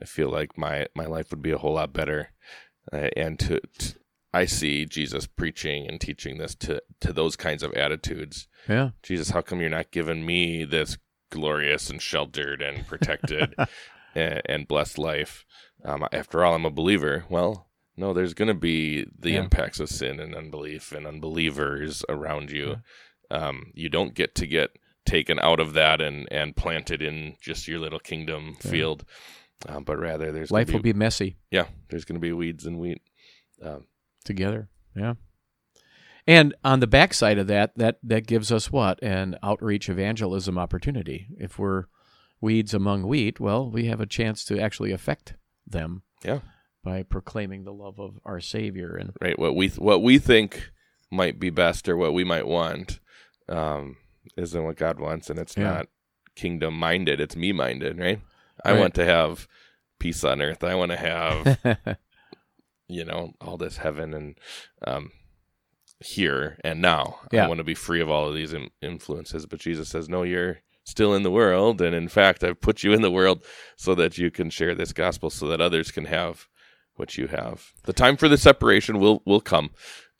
I 0.00 0.04
feel 0.04 0.28
like 0.30 0.58
my 0.58 0.86
my 0.94 1.04
life 1.06 1.30
would 1.30 1.42
be 1.42 1.52
a 1.52 1.58
whole 1.58 1.74
lot 1.74 1.92
better. 1.92 2.30
Uh, 2.92 3.08
and 3.16 3.38
to, 3.38 3.60
to 3.78 3.94
I 4.32 4.46
see 4.46 4.84
Jesus 4.84 5.26
preaching 5.26 5.86
and 5.88 6.00
teaching 6.00 6.38
this 6.38 6.54
to 6.56 6.82
to 7.00 7.12
those 7.12 7.36
kinds 7.36 7.62
of 7.62 7.72
attitudes. 7.74 8.48
Yeah. 8.68 8.90
Jesus, 9.02 9.30
how 9.30 9.40
come 9.42 9.60
you're 9.60 9.70
not 9.70 9.90
giving 9.92 10.26
me 10.26 10.64
this 10.64 10.98
glorious 11.30 11.90
and 11.90 12.00
sheltered 12.02 12.60
and 12.62 12.86
protected 12.86 13.54
and, 14.14 14.42
and 14.46 14.68
blessed 14.68 14.98
life? 14.98 15.44
Um, 15.84 16.06
after 16.12 16.44
all, 16.44 16.54
I'm 16.54 16.64
a 16.64 16.70
believer. 16.70 17.24
Well, 17.28 17.68
no, 17.96 18.12
there's 18.12 18.34
going 18.34 18.48
to 18.48 18.54
be 18.54 19.06
the 19.18 19.30
Yeah. 19.32 19.42
impacts 19.44 19.80
of 19.80 19.88
sin 19.88 20.20
and 20.20 20.34
unbelief 20.34 20.92
and 20.92 21.06
unbelievers 21.06 22.04
around 22.08 22.50
you. 22.50 22.76
Um, 23.30 23.70
you 23.74 23.88
don't 23.88 24.14
get 24.14 24.34
to 24.36 24.46
get 24.46 24.70
taken 25.06 25.38
out 25.38 25.60
of 25.60 25.72
that 25.74 26.00
and, 26.00 26.26
and 26.32 26.56
planted 26.56 27.02
in 27.02 27.36
just 27.40 27.68
your 27.68 27.78
little 27.78 27.98
kingdom 27.98 28.56
Yeah. 28.64 28.70
field, 28.70 29.04
um, 29.68 29.84
but 29.84 29.98
rather 29.98 30.32
there's 30.32 30.50
Life 30.50 30.72
will 30.72 30.80
be 30.80 30.92
messy 30.92 31.36
yeah, 31.50 31.66
there's 31.90 32.04
going 32.04 32.14
to 32.16 32.20
be 32.20 32.32
weeds 32.32 32.66
and 32.66 32.78
wheat. 32.78 33.02
Um, 33.62 33.86
together. 34.24 34.68
Yeah. 34.96 35.14
And 36.26 36.54
on 36.64 36.80
the 36.80 36.86
backside 36.86 37.38
of 37.38 37.46
that, 37.48 37.76
that 37.76 37.98
that 38.02 38.26
gives 38.26 38.50
us 38.50 38.70
what 38.72 39.02
an 39.02 39.36
outreach 39.42 39.88
evangelism 39.90 40.58
opportunity. 40.58 41.28
If 41.38 41.58
we're 41.58 41.84
weeds 42.40 42.72
among 42.74 43.06
wheat, 43.06 43.38
well, 43.40 43.70
we 43.70 43.84
have 43.86 44.00
a 44.00 44.06
chance 44.06 44.44
to 44.46 44.58
actually 44.58 44.92
affect 44.92 45.34
them 45.66 46.02
Yeah. 46.24 46.40
By 46.84 47.02
proclaiming 47.02 47.64
the 47.64 47.72
love 47.72 47.98
of 47.98 48.20
our 48.24 48.40
Savior. 48.40 48.94
And 48.94 49.12
Right. 49.20 49.38
What 49.38 49.56
we 49.56 49.68
what 49.70 50.02
we 50.02 50.18
think 50.18 50.70
might 51.10 51.40
be 51.40 51.50
best 51.50 51.88
or 51.88 51.96
what 51.96 52.12
we 52.14 52.22
might 52.24 52.46
want 52.46 53.00
um, 53.48 53.96
isn't 54.36 54.62
what 54.64 54.76
God 54.76 55.00
wants, 55.00 55.30
and 55.30 55.38
it's 55.38 55.56
Yeah. 55.56 55.64
not 55.64 55.86
kingdom 56.36 56.74
minded. 56.78 57.20
It's 57.20 57.36
me 57.36 57.52
minded. 57.52 57.98
Right. 57.98 58.20
I 58.64 58.72
Right. 58.72 58.80
want 58.80 58.94
to 58.94 59.04
have 59.04 59.48
peace 59.98 60.22
on 60.24 60.42
earth. 60.42 60.62
I 60.62 60.74
want 60.74 60.90
to 60.92 60.96
have 60.96 61.58
you 62.88 63.04
know 63.04 63.32
all 63.40 63.56
this 63.56 63.78
heaven 63.78 64.12
and 64.14 64.38
um, 64.86 65.10
here 66.00 66.58
and 66.64 66.80
now. 66.82 67.20
Yeah. 67.32 67.44
I 67.46 67.48
want 67.48 67.58
to 67.58 67.64
be 67.64 67.74
free 67.74 68.00
of 68.00 68.10
all 68.10 68.28
of 68.28 68.34
these 68.34 68.52
in- 68.52 68.70
influences. 68.82 69.46
But 69.46 69.60
Jesus 69.60 69.88
says, 69.88 70.08
no, 70.08 70.22
you're 70.22 70.58
still 70.84 71.14
in 71.14 71.22
the 71.22 71.30
world, 71.30 71.80
and 71.80 71.94
in 71.94 72.08
fact, 72.08 72.44
I've 72.44 72.60
put 72.60 72.82
you 72.82 72.92
in 72.92 73.00
the 73.00 73.10
world 73.10 73.42
so 73.76 73.94
that 73.94 74.18
you 74.18 74.30
can 74.30 74.50
share 74.50 74.74
this 74.74 74.92
gospel, 74.92 75.30
so 75.30 75.48
that 75.48 75.60
others 75.60 75.90
can 75.90 76.04
have 76.06 76.46
what 76.96 77.16
you 77.18 77.26
have. 77.28 77.72
The 77.84 77.92
time 77.92 78.16
for 78.16 78.28
the 78.28 78.38
separation 78.38 78.98
will 78.98 79.22
will 79.24 79.40
come, 79.40 79.70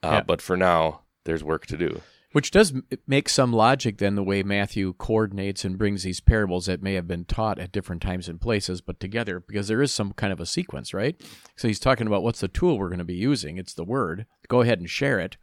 uh, 0.03 0.09
Yeah. 0.11 0.21
but 0.23 0.43
for 0.43 0.57
now, 0.57 1.03
there's 1.25 1.45
work 1.45 1.67
to 1.67 1.77
do. 1.77 2.01
Which 2.33 2.51
does 2.51 2.73
make 3.07 3.29
some 3.29 3.53
logic 3.53 3.99
then 3.99 4.17
the 4.17 4.23
way 4.25 4.43
Matthew 4.43 4.95
coordinates 4.95 5.65
and 5.65 5.79
brings 5.79 6.03
these 6.03 6.19
parables 6.19 6.67
that 6.67 6.83
may 6.83 6.95
have 6.95 7.07
been 7.07 7.25
taught 7.27 7.61
at 7.61 7.71
different 7.71 8.03
times 8.03 8.29
and 8.29 8.41
places, 8.41 8.81
but 8.81 8.99
together 8.99 9.39
because 9.39 9.69
there 9.69 9.81
is 9.81 9.93
some 9.93 10.13
kind 10.15 10.33
of 10.33 10.41
a 10.41 10.47
sequence, 10.47 10.93
right? 10.93 11.15
So 11.55 11.69
he's 11.69 11.79
talking 11.79 12.09
about 12.09 12.25
what's 12.25 12.41
the 12.41 12.49
tool 12.49 12.77
we're 12.77 12.89
going 12.89 12.99
to 12.99 13.05
be 13.05 13.15
using. 13.15 13.57
It's 13.57 13.73
the 13.75 13.85
word. 13.85 14.27
Go 14.49 14.63
ahead 14.63 14.81
and 14.81 14.91
share 14.91 15.21
it, 15.21 15.37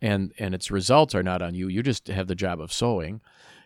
and 0.00 0.32
and 0.38 0.54
its 0.54 0.70
results 0.70 1.14
are 1.14 1.22
not 1.22 1.42
on 1.42 1.54
you. 1.54 1.68
You 1.68 1.82
just 1.82 2.08
have 2.08 2.26
the 2.26 2.34
job 2.34 2.58
of 2.58 2.72
sowing. 2.72 3.20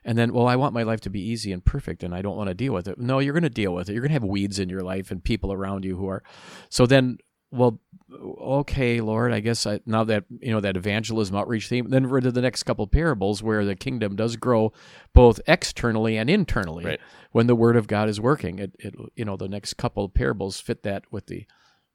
And 0.05 0.17
then, 0.17 0.33
well, 0.33 0.47
I 0.47 0.57
want 0.57 0.75
my 0.75 0.83
life 0.85 1.01
to 1.03 1.11
be 1.11 1.21
easy 1.21 1.53
and 1.53 1.65
perfect, 1.65 2.03
and 2.03 2.15
I 2.15 2.23
don't 2.23 2.37
want 2.37 2.49
to 2.49 2.55
deal 2.55 2.73
with 2.73 2.89
it. 2.89 2.99
No, 2.99 3.19
you're 3.19 3.35
going 3.35 3.43
to 3.43 3.51
deal 3.51 3.75
with 3.75 3.89
it. 3.89 3.93
You're 3.93 4.03
going 4.03 4.11
to 4.11 4.15
have 4.21 4.25
weeds 4.25 4.59
in 4.59 4.69
your 4.69 4.83
life 4.83 5.11
and 5.11 5.23
people 5.23 5.53
around 5.53 5.85
you 5.85 5.97
who 5.97 6.09
are. 6.09 6.23
So 6.71 6.87
then, 6.87 7.19
well, 7.51 7.81
okay, 8.13 9.01
Lord, 9.01 9.33
I 9.33 9.41
guess 9.41 9.67
I, 9.67 9.81
now 9.87 10.05
that 10.05 10.25
you 10.41 10.53
know 10.53 10.61
that 10.61 10.77
evangelism 10.77 11.35
outreach 11.37 11.69
theme, 11.69 11.89
then 11.91 12.09
we're 12.09 12.21
to 12.21 12.31
the 12.31 12.43
next 12.43 12.63
couple 12.65 12.87
parables 12.87 13.43
where 13.43 13.65
the 13.65 13.75
kingdom 13.75 14.17
does 14.17 14.37
grow 14.37 14.73
both 15.15 15.41
externally 15.47 16.17
and 16.19 16.29
internally 16.29 16.85
Right. 16.85 17.01
when 17.33 17.47
the 17.47 17.55
word 17.57 17.77
of 17.77 17.87
God 17.87 18.09
is 18.09 18.21
working. 18.21 18.59
It, 18.59 18.73
it 18.79 18.95
you 19.17 19.25
know 19.25 19.37
the 19.37 19.49
next 19.49 19.75
couple 19.75 20.09
parables 20.09 20.61
fit 20.61 20.83
that 20.83 21.05
with 21.11 21.27
the 21.27 21.47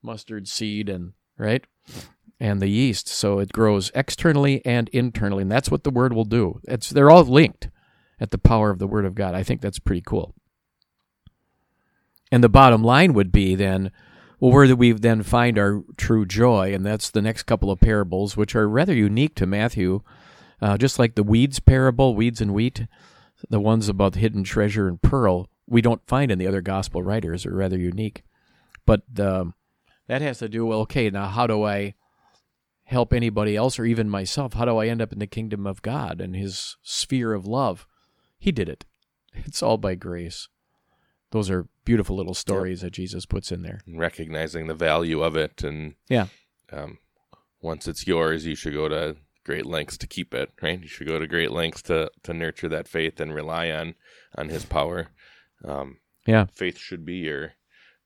mustard 0.02 0.48
seed 0.48 0.90
and 0.90 1.14
right 1.38 1.66
and 2.40 2.60
the 2.60 2.68
yeast, 2.68 3.08
so 3.08 3.40
it 3.40 3.54
grows 3.54 3.92
externally 3.96 4.66
and 4.66 4.90
internally, 4.90 5.44
and 5.44 5.52
that's 5.52 5.70
what 5.72 5.84
the 5.84 5.92
word 5.92 6.14
will 6.14 6.26
do. 6.26 6.60
It's 6.68 6.90
they're 6.90 7.12
all 7.12 7.24
linked 7.24 7.70
at 8.24 8.32
the 8.32 8.38
power 8.38 8.70
of 8.70 8.80
the 8.80 8.88
word 8.88 9.06
of 9.06 9.16
God. 9.16 9.36
I 9.36 9.44
think 9.44 9.60
that's 9.60 9.80
pretty 9.80 10.02
cool. 10.02 10.34
And 12.32 12.42
the 12.42 12.50
bottom 12.50 12.82
line 12.82 13.14
would 13.14 13.34
be 13.34 13.54
then, 13.54 13.92
well, 14.40 14.54
where 14.54 14.66
do 14.66 14.78
we 14.78 14.94
then 14.94 15.24
find 15.24 15.60
our 15.60 15.84
true 15.98 16.26
joy? 16.26 16.74
And 16.74 16.86
that's 16.86 17.10
the 17.10 17.22
next 17.22 17.44
couple 17.44 17.70
of 17.70 17.82
parables, 17.82 18.38
which 18.38 18.56
are 18.56 18.68
rather 18.68 18.94
unique 18.94 19.36
to 19.36 19.46
Matthew, 19.46 20.02
uh, 20.62 20.78
just 20.78 20.98
like 20.98 21.16
the 21.16 21.22
weeds 21.22 21.60
parable, 21.60 22.16
weeds 22.16 22.40
and 22.40 22.54
wheat, 22.54 22.88
the 23.50 23.60
ones 23.60 23.90
about 23.90 24.16
hidden 24.16 24.46
treasure 24.46 24.88
and 24.88 25.02
pearl, 25.02 25.50
we 25.68 25.82
don't 25.82 26.08
find 26.08 26.32
in 26.32 26.40
the 26.40 26.48
other 26.48 26.62
gospel 26.62 27.04
writers, 27.04 27.46
are 27.46 27.54
rather 27.54 27.78
unique. 27.78 28.24
But 28.86 29.02
um, 29.20 29.54
that 30.08 30.22
has 30.22 30.40
to 30.40 30.48
do, 30.48 30.66
well, 30.66 30.80
okay, 30.80 31.10
now 31.10 31.28
how 31.28 31.46
do 31.46 31.64
I 31.64 31.96
help 32.86 33.12
anybody 33.12 33.58
else 33.58 33.78
or 33.78 33.86
even 33.86 34.10
myself? 34.10 34.54
How 34.54 34.64
do 34.64 34.78
I 34.78 34.88
end 34.88 35.02
up 35.02 35.12
in 35.12 35.20
the 35.20 35.28
kingdom 35.28 35.68
of 35.68 35.82
God 35.82 36.22
and 36.22 36.38
his 36.38 36.78
sphere 36.84 37.34
of 37.34 37.46
love? 37.46 37.86
He 38.44 38.52
did 38.52 38.68
it. 38.68 38.84
It's 39.34 39.64
all 39.64 39.78
by 39.78 39.96
grace. 39.96 40.50
Those 41.32 41.50
are 41.50 41.70
beautiful 41.86 42.18
little 42.18 42.34
stories 42.34 42.82
that 42.82 42.92
Jesus 42.92 43.26
puts 43.26 43.54
in 43.54 43.62
there. 43.62 43.80
Recognizing 43.88 44.68
the 44.68 44.74
value 44.74 45.22
of 45.24 45.38
it, 45.38 45.64
and 45.64 45.96
Yeah. 46.10 46.28
um, 46.70 46.98
once 47.62 47.88
it's 47.88 48.06
yours, 48.06 48.46
you 48.46 48.54
should 48.56 48.74
go 48.74 48.90
to 48.90 49.16
great 49.46 49.66
lengths 49.66 49.98
to 50.00 50.08
keep 50.08 50.34
it. 50.34 50.52
Right, 50.62 50.82
you 50.82 50.90
should 50.90 51.08
go 51.08 51.20
to 51.20 51.26
great 51.26 51.52
lengths 51.52 51.82
to 51.84 52.12
to 52.24 52.34
nurture 52.34 52.68
that 52.68 52.90
faith 52.90 53.22
and 53.22 53.34
rely 53.34 53.72
on 53.72 53.96
on 54.36 54.50
His 54.50 54.66
power. 54.66 55.08
Um, 55.64 56.02
Yeah. 56.28 56.48
faith 56.54 56.78
should 56.78 57.06
be 57.06 57.20
your 57.20 57.54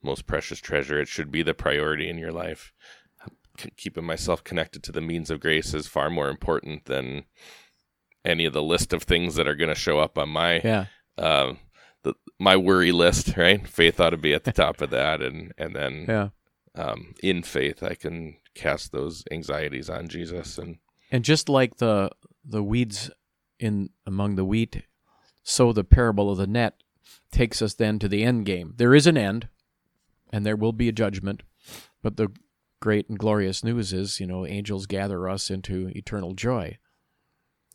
most 0.03 0.27
precious 0.27 0.59
treasure. 0.59 0.99
It 1.01 1.07
should 1.07 1.31
be 1.31 1.41
the 1.41 1.55
priority 1.55 2.07
in 2.09 2.19
your 2.19 2.31
life. 2.31 2.73
Keeping 3.75 4.05
myself 4.05 4.43
connected 4.43 4.83
to 4.83 4.91
the 4.91 5.01
means 5.01 5.31
of 5.31 5.39
grace 5.39 5.73
is 5.73 5.87
far 5.87 6.11
more 6.11 6.29
important 6.29 6.85
than 6.85 7.25
any 8.27 8.45
of 8.45 8.53
the 8.53 8.61
list 8.63 8.93
of 8.93 9.03
things 9.03 9.35
that 9.35 9.47
are 9.47 9.55
going 9.55 9.69
to 9.73 9.75
show 9.75 9.99
up 9.99 10.17
on 10.17 10.29
my 10.29 10.61
Yeah. 10.63 10.85
uh, 11.17 11.53
the, 12.03 12.13
my 12.39 12.55
worry 12.55 12.91
list. 12.91 13.35
Right, 13.37 13.67
faith 13.67 13.99
ought 13.99 14.11
to 14.11 14.17
be 14.17 14.33
at 14.33 14.43
the 14.43 14.51
top 14.51 14.81
of 14.81 14.89
that, 14.91 15.21
and 15.21 15.53
and 15.57 15.75
then 15.75 16.05
Yeah. 16.07 16.29
um, 16.75 17.15
in 17.23 17.41
faith, 17.43 17.81
I 17.83 17.95
can 17.95 18.37
cast 18.53 18.91
those 18.91 19.23
anxieties 19.31 19.89
on 19.89 20.07
Jesus. 20.07 20.57
And 20.57 20.77
And 21.11 21.23
just 21.25 21.49
like 21.49 21.77
the 21.77 22.09
the 22.45 22.63
weeds 22.63 23.09
in 23.59 23.89
among 24.05 24.35
the 24.35 24.45
wheat, 24.45 24.83
so 25.43 25.73
the 25.73 25.83
parable 25.83 26.29
of 26.31 26.37
the 26.37 26.47
net 26.47 26.75
takes 27.31 27.61
us 27.61 27.73
then 27.73 27.99
to 27.99 28.07
the 28.07 28.23
end 28.23 28.45
game. 28.45 28.73
There 28.77 28.93
is 28.95 29.07
an 29.07 29.17
end, 29.17 29.47
and 30.31 30.45
there 30.45 30.55
will 30.55 30.73
be 30.73 30.87
a 30.89 30.91
judgment, 30.93 31.41
but 32.03 32.17
the 32.17 32.29
great 32.79 33.09
and 33.09 33.17
glorious 33.17 33.63
news 33.63 33.91
is, 33.91 34.19
you 34.19 34.27
know, 34.27 34.45
angels 34.45 34.85
gather 34.85 35.27
us 35.27 35.49
into 35.49 35.87
eternal 35.95 36.33
joy. 36.35 36.77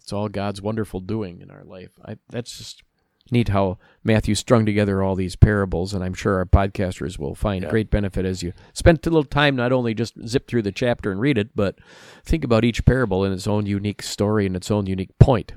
It's 0.02 0.12
all 0.12 0.28
God's 0.28 0.60
wonderful 0.60 1.00
doing 1.00 1.40
in 1.40 1.50
our 1.50 1.64
life. 1.64 1.90
I, 2.04 2.16
that's 2.28 2.58
just 2.58 2.82
neat 3.30 3.48
how 3.48 3.78
Matthew 4.04 4.34
strung 4.34 4.66
together 4.66 5.02
all 5.02 5.14
these 5.14 5.36
parables, 5.36 5.94
and 5.94 6.02
I'm 6.02 6.12
sure 6.12 6.36
our 6.36 6.44
podcasters 6.44 7.18
will 7.18 7.34
find 7.34 7.62
Yeah. 7.62 7.70
great 7.70 7.88
benefit 7.90 8.24
as 8.26 8.42
you 8.42 8.52
spend 8.74 8.98
a 9.06 9.10
little 9.10 9.24
time 9.24 9.54
not 9.56 9.72
only 9.72 9.94
just 9.94 10.14
zip 10.26 10.48
through 10.48 10.62
the 10.62 10.72
chapter 10.72 11.10
and 11.12 11.20
read 11.20 11.38
it, 11.38 11.50
but 11.54 11.76
think 12.24 12.42
about 12.44 12.64
each 12.64 12.84
parable 12.84 13.24
in 13.24 13.32
its 13.32 13.46
own 13.46 13.64
unique 13.64 14.02
story 14.02 14.44
and 14.44 14.56
its 14.56 14.70
own 14.70 14.86
unique 14.86 15.16
point. 15.18 15.52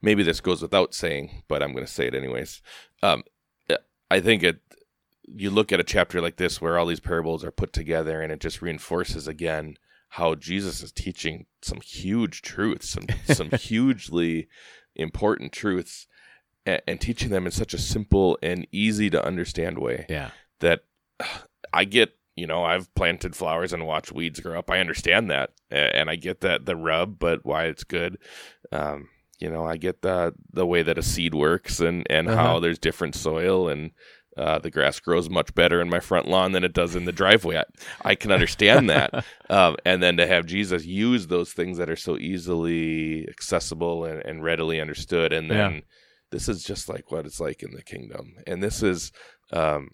maybe 0.00 0.22
this 0.22 0.40
goes 0.40 0.62
without 0.62 0.94
saying, 0.94 1.42
but 1.48 1.62
I'm 1.62 1.72
going 1.72 1.84
to 1.86 1.90
say 1.92 2.06
it 2.06 2.14
anyways. 2.14 2.62
Um, 3.02 3.24
I 4.10 4.20
think 4.20 4.42
it. 4.42 4.60
You 5.30 5.50
look 5.50 5.72
at 5.72 5.80
a 5.80 5.84
chapter 5.84 6.22
like 6.22 6.36
this 6.36 6.60
where 6.62 6.78
all 6.78 6.86
these 6.86 7.00
parables 7.00 7.44
are 7.44 7.50
put 7.50 7.72
together, 7.74 8.22
and 8.22 8.32
it 8.32 8.40
just 8.40 8.62
reinforces 8.62 9.28
again 9.28 9.76
how 10.12 10.34
Jesus 10.34 10.82
is 10.82 10.92
teaching 10.92 11.46
some 11.62 11.80
huge 11.80 12.42
truths, 12.42 12.88
some 12.90 13.06
some 13.24 13.50
hugely 13.50 14.48
important 14.96 15.52
truths, 15.52 16.06
and, 16.66 16.80
and 16.86 17.00
teaching 17.00 17.30
them 17.30 17.46
in 17.46 17.52
such 17.52 17.74
a 17.74 17.78
simple 17.78 18.38
and 18.42 18.66
easy 18.72 19.10
to 19.10 19.24
understand 19.24 19.78
way. 19.78 20.06
Yeah. 20.08 20.30
that 20.60 20.84
I 21.72 21.84
get, 21.84 22.16
you 22.34 22.46
know, 22.46 22.64
I've 22.64 22.92
planted 22.94 23.36
flowers 23.36 23.72
and 23.74 23.86
watched 23.86 24.12
weeds 24.12 24.40
grow 24.40 24.58
up. 24.58 24.70
I 24.70 24.80
understand 24.80 25.30
that, 25.30 25.50
and 25.70 26.08
I 26.08 26.16
get 26.16 26.40
that 26.40 26.64
the 26.66 26.76
rub, 26.76 27.18
but 27.18 27.44
why 27.44 27.64
it's 27.66 27.84
good. 27.84 28.16
Um, 28.72 29.08
you 29.38 29.50
know, 29.50 29.64
I 29.66 29.76
get 29.76 30.02
the 30.02 30.34
the 30.52 30.66
way 30.66 30.82
that 30.82 30.98
a 30.98 31.02
seed 31.02 31.34
works 31.34 31.78
and 31.80 32.06
and 32.10 32.28
how 32.28 32.50
Uh-huh. 32.52 32.60
there's 32.60 32.78
different 32.78 33.14
soil 33.14 33.68
and. 33.68 33.90
Uh, 34.38 34.58
the 34.58 34.70
grass 34.70 35.00
grows 35.00 35.28
much 35.28 35.52
better 35.54 35.80
in 35.80 35.88
my 35.90 36.00
front 36.00 36.28
lawn 36.28 36.52
than 36.52 36.62
it 36.64 36.72
does 36.72 36.94
in 36.94 37.04
the 37.04 37.12
driveway. 37.12 37.56
I, 37.56 37.64
I 38.10 38.14
can 38.14 38.30
understand 38.30 38.88
that, 38.88 39.12
um, 39.50 39.76
and 39.84 40.02
then 40.02 40.16
to 40.18 40.26
have 40.26 40.46
Jesus 40.46 40.84
use 40.86 41.26
those 41.26 41.52
things 41.52 41.76
that 41.78 41.90
are 41.90 41.96
so 41.96 42.16
easily 42.16 43.26
accessible 43.28 44.04
and, 44.04 44.24
and 44.24 44.42
readily 44.42 44.80
understood, 44.80 45.32
and 45.32 45.50
then 45.50 45.72
Yeah. 45.74 45.80
this 46.30 46.48
is 46.48 46.62
just 46.62 46.88
like 46.88 47.10
what 47.10 47.26
it's 47.26 47.40
like 47.40 47.62
in 47.62 47.72
the 47.72 47.82
kingdom, 47.82 48.34
and 48.46 48.62
this 48.62 48.82
is 48.82 49.12
um, 49.52 49.88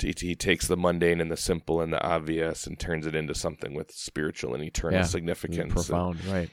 he, 0.00 0.14
he 0.18 0.34
takes 0.34 0.66
the 0.66 0.76
mundane 0.78 1.20
and 1.20 1.30
the 1.30 1.36
simple 1.36 1.80
and 1.82 1.92
the 1.92 2.02
obvious 2.02 2.66
and 2.66 2.78
turns 2.78 3.06
it 3.06 3.14
into 3.14 3.34
something 3.34 3.74
with 3.74 3.90
spiritual 3.92 4.54
and 4.54 4.64
eternal 4.64 5.00
Yeah. 5.00 5.04
significance. 5.04 5.58
and 5.58 5.70
Profound, 5.72 6.24
right. 6.24 6.48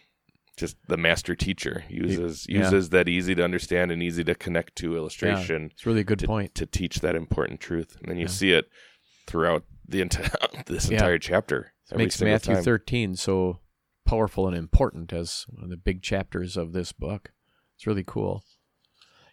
Just 0.58 0.76
the 0.88 0.98
master 0.98 1.36
teacher 1.36 1.84
uses 1.88 2.46
Yeah. 2.50 2.60
uses 2.64 2.90
that 2.90 3.08
easy 3.08 3.36
to 3.36 3.44
understand 3.44 3.92
and 3.92 4.02
easy 4.04 4.24
to 4.24 4.34
connect 4.36 4.76
to 4.78 4.96
illustration 4.98 5.70
It's 5.72 5.86
really 5.86 6.02
a 6.02 6.04
good 6.04 6.20
to, 6.20 6.28
point. 6.28 6.56
to 6.56 6.66
teach 6.66 7.00
that 7.02 7.16
important 7.16 7.60
truth, 7.60 7.96
and 8.00 8.10
then 8.10 8.18
you 8.18 8.24
Yeah. 8.24 8.28
see 8.28 8.52
it 8.54 8.66
throughout 9.28 9.64
the 9.88 10.02
entire 10.02 10.30
this 10.66 10.90
Yeah. 10.90 10.96
entire 10.98 11.20
chapter. 11.20 11.74
every 11.92 12.06
makes 12.06 12.22
Matthew 12.22 12.56
time. 12.56 12.64
13 12.64 13.16
so 13.16 13.60
powerful 14.06 14.48
and 14.48 14.58
important 14.58 15.14
as 15.14 15.46
one 15.48 15.64
of 15.64 15.70
the 15.70 15.78
big 15.78 16.02
chapters 16.02 16.58
of 16.58 16.74
this 16.74 16.92
book. 16.92 17.32
It's 17.76 17.86
really 17.88 18.04
cool. 18.06 18.44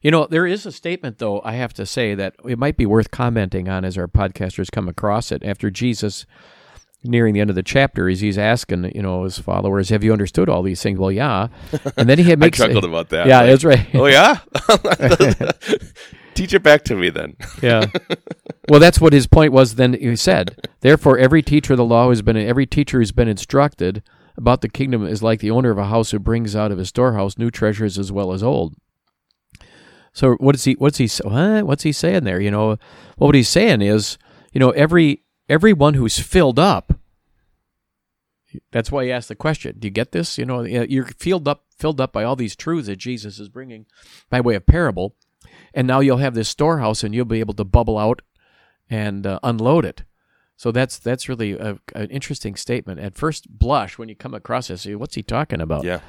You 0.03 0.11
know, 0.11 0.27
there 0.27 0.47
is 0.47 0.67
a 0.67 0.73
statement, 0.73 1.19
though, 1.19 1.41
I 1.43 1.53
have 1.55 1.73
to 1.75 1.87
say 1.87 2.15
that 2.15 2.37
it 2.47 2.59
might 2.59 2.77
be 2.77 2.85
worth 2.85 3.11
commenting 3.11 3.69
on 3.71 3.85
as 3.87 3.97
our 3.97 4.07
podcasters 4.07 4.71
come 4.71 4.87
across 4.89 5.33
it. 5.33 5.43
After 5.43 5.71
Jesus, 5.71 6.27
nearing 7.05 7.35
the 7.35 7.41
end 7.41 7.51
of 7.51 7.57
the 7.57 7.63
chapter, 7.63 8.09
is 8.09 8.21
he's 8.21 8.39
asking, 8.39 8.91
you 8.95 9.03
know, 9.03 9.25
his 9.25 9.39
followers, 9.39 9.91
"Have 9.91 10.03
you 10.03 10.13
understood 10.13 10.49
all 10.49 10.63
these 10.63 10.83
things?" 10.83 10.99
Well, 10.99 11.13
yeah. 11.13 11.49
And 11.97 12.09
then 12.09 12.19
he 12.19 12.33
I 12.33 12.37
makes 12.37 12.59
chuckled 12.59 12.85
about 12.85 13.11
that. 13.11 13.27
Yeah, 13.27 13.41
Like, 13.41 13.51
that's 13.51 13.65
right. 13.65 13.87
oh 13.95 14.07
yeah, 14.07 14.39
teach 16.35 16.55
it 16.55 16.63
back 16.63 16.85
to 16.85 16.95
me 16.97 17.11
then. 17.11 17.37
Yeah. 17.63 17.87
well, 18.69 18.81
that's 18.81 19.01
what 19.01 19.13
his 19.13 19.27
point 19.27 19.53
was. 19.53 19.75
Then 19.77 19.95
he 19.95 20.17
said, 20.17 20.69
"Therefore, 20.81 21.19
every 21.19 21.43
teacher 21.43 21.75
of 21.75 21.79
the 21.79 21.85
law 21.85 22.09
has 22.09 22.23
been 22.23 22.37
every 22.37 22.67
teacher 22.67 22.99
who's 22.99 23.13
been 23.13 23.29
instructed 23.29 24.03
about 24.37 24.61
the 24.63 24.69
kingdom 24.69 25.07
is 25.07 25.23
like 25.23 25.41
the 25.41 25.51
owner 25.51 25.71
of 25.71 25.79
a 25.79 25.85
house 25.87 26.11
who 26.11 26.19
brings 26.19 26.57
out 26.57 26.73
of 26.73 26.79
his 26.79 26.89
storehouse 26.89 27.39
new 27.39 27.51
treasures 27.51 27.99
as 27.99 28.11
well 28.11 28.33
as 28.33 28.43
old. 28.43 28.75
So 30.13 30.35
what 30.35 30.55
is 30.55 30.65
he? 30.65 30.75
What's 30.75 30.99
he? 30.99 31.09
What? 31.23 31.67
What's 31.67 31.83
he 31.83 31.93
saying 31.93 32.25
there? 32.25 32.41
You 32.41 32.51
know, 32.51 32.67
well, 32.69 32.79
what 33.29 33.35
he's 33.35 33.49
saying 33.49 33.83
is, 33.83 34.17
you 34.53 34.61
know, 34.61 34.71
every 34.71 35.23
everyone 35.49 35.95
who's 35.95 36.19
filled 36.19 36.59
up. 36.59 36.99
That's 38.71 38.93
why 38.93 39.05
he 39.05 39.13
asked 39.13 39.29
the 39.29 39.35
question. 39.35 39.77
Do 39.79 39.87
you 39.87 39.93
get 39.93 40.13
this? 40.13 40.39
You 40.39 40.47
know, 40.47 40.63
you're 40.63 41.07
filled 41.07 41.49
up, 41.49 41.65
filled 41.77 42.01
up 42.01 42.13
by 42.13 42.23
all 42.23 42.37
these 42.37 42.55
truths 42.55 42.87
that 42.87 42.97
Jesus 42.97 43.41
is 43.41 43.49
bringing 43.49 43.87
by 44.31 44.41
way 44.41 44.55
of 44.55 44.67
parable, 44.67 45.17
and 45.73 45.87
now 45.87 46.01
you'll 46.01 46.19
have 46.19 46.35
this 46.35 46.49
storehouse, 46.49 47.03
and 47.03 47.15
you'll 47.15 47.25
be 47.25 47.41
able 47.41 47.55
to 47.55 47.65
bubble 47.65 47.99
out 47.99 48.23
and 48.89 49.27
uh, 49.27 49.41
unload 49.43 49.85
it. 49.85 50.05
So 50.57 50.71
that's 50.71 50.99
that's 50.99 51.29
really 51.29 51.53
a, 51.53 51.79
an 51.97 52.11
interesting 52.11 52.55
statement. 52.55 53.01
At 53.01 53.17
first 53.17 53.59
blush, 53.59 53.99
when 53.99 54.09
you 54.09 54.15
come 54.15 54.35
across 54.35 54.69
this, 54.69 54.87
what's 54.87 55.17
he 55.17 55.23
talking 55.25 55.61
about? 55.61 55.83
Yeah. 55.83 56.01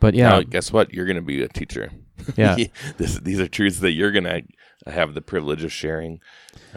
But 0.00 0.14
yeah, 0.14 0.28
Now, 0.28 0.42
guess 0.42 0.72
what? 0.72 0.92
You're 0.92 1.06
going 1.06 1.16
to 1.16 1.22
be 1.22 1.42
a 1.42 1.48
teacher. 1.48 1.90
Yeah. 2.36 2.56
this, 2.98 3.18
these 3.20 3.40
are 3.40 3.48
truths 3.48 3.80
that 3.80 3.92
you're 3.92 4.12
going 4.12 4.24
to 4.24 4.42
have 4.90 5.14
the 5.14 5.22
privilege 5.22 5.64
of 5.64 5.72
sharing. 5.72 6.20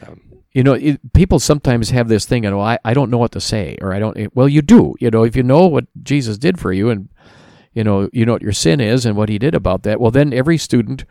Um, 0.02 0.22
you 0.52 0.64
know, 0.64 0.74
it, 0.74 1.14
people 1.14 1.40
sometimes 1.40 1.92
have 1.92 2.08
this 2.08 2.26
thing, 2.26 2.44
you 2.44 2.50
know, 2.50 2.60
I, 2.60 2.80
I 2.84 2.94
don't 2.94 3.12
know 3.12 3.18
what 3.18 3.32
to 3.34 3.42
say, 3.42 3.78
or 3.82 3.94
I 3.94 4.00
don't, 4.00 4.36
well, 4.36 4.50
you 4.50 4.62
do. 4.62 4.96
You 5.00 5.12
know, 5.12 5.24
if 5.24 5.36
you 5.36 5.44
know 5.44 5.68
what 5.68 5.86
Jesus 6.04 6.38
did 6.38 6.60
for 6.60 6.74
you 6.74 6.90
and, 6.90 7.10
you 7.74 7.84
know, 7.84 8.10
you 8.12 8.26
know 8.26 8.34
what 8.34 8.42
your 8.42 8.54
sin 8.54 8.80
is 8.80 9.06
and 9.06 9.16
what 9.16 9.30
he 9.30 9.38
did 9.38 9.54
about 9.54 9.84
that, 9.84 10.00
well, 10.00 10.12
then 10.12 10.34
every 10.34 10.58
student, 10.58 11.06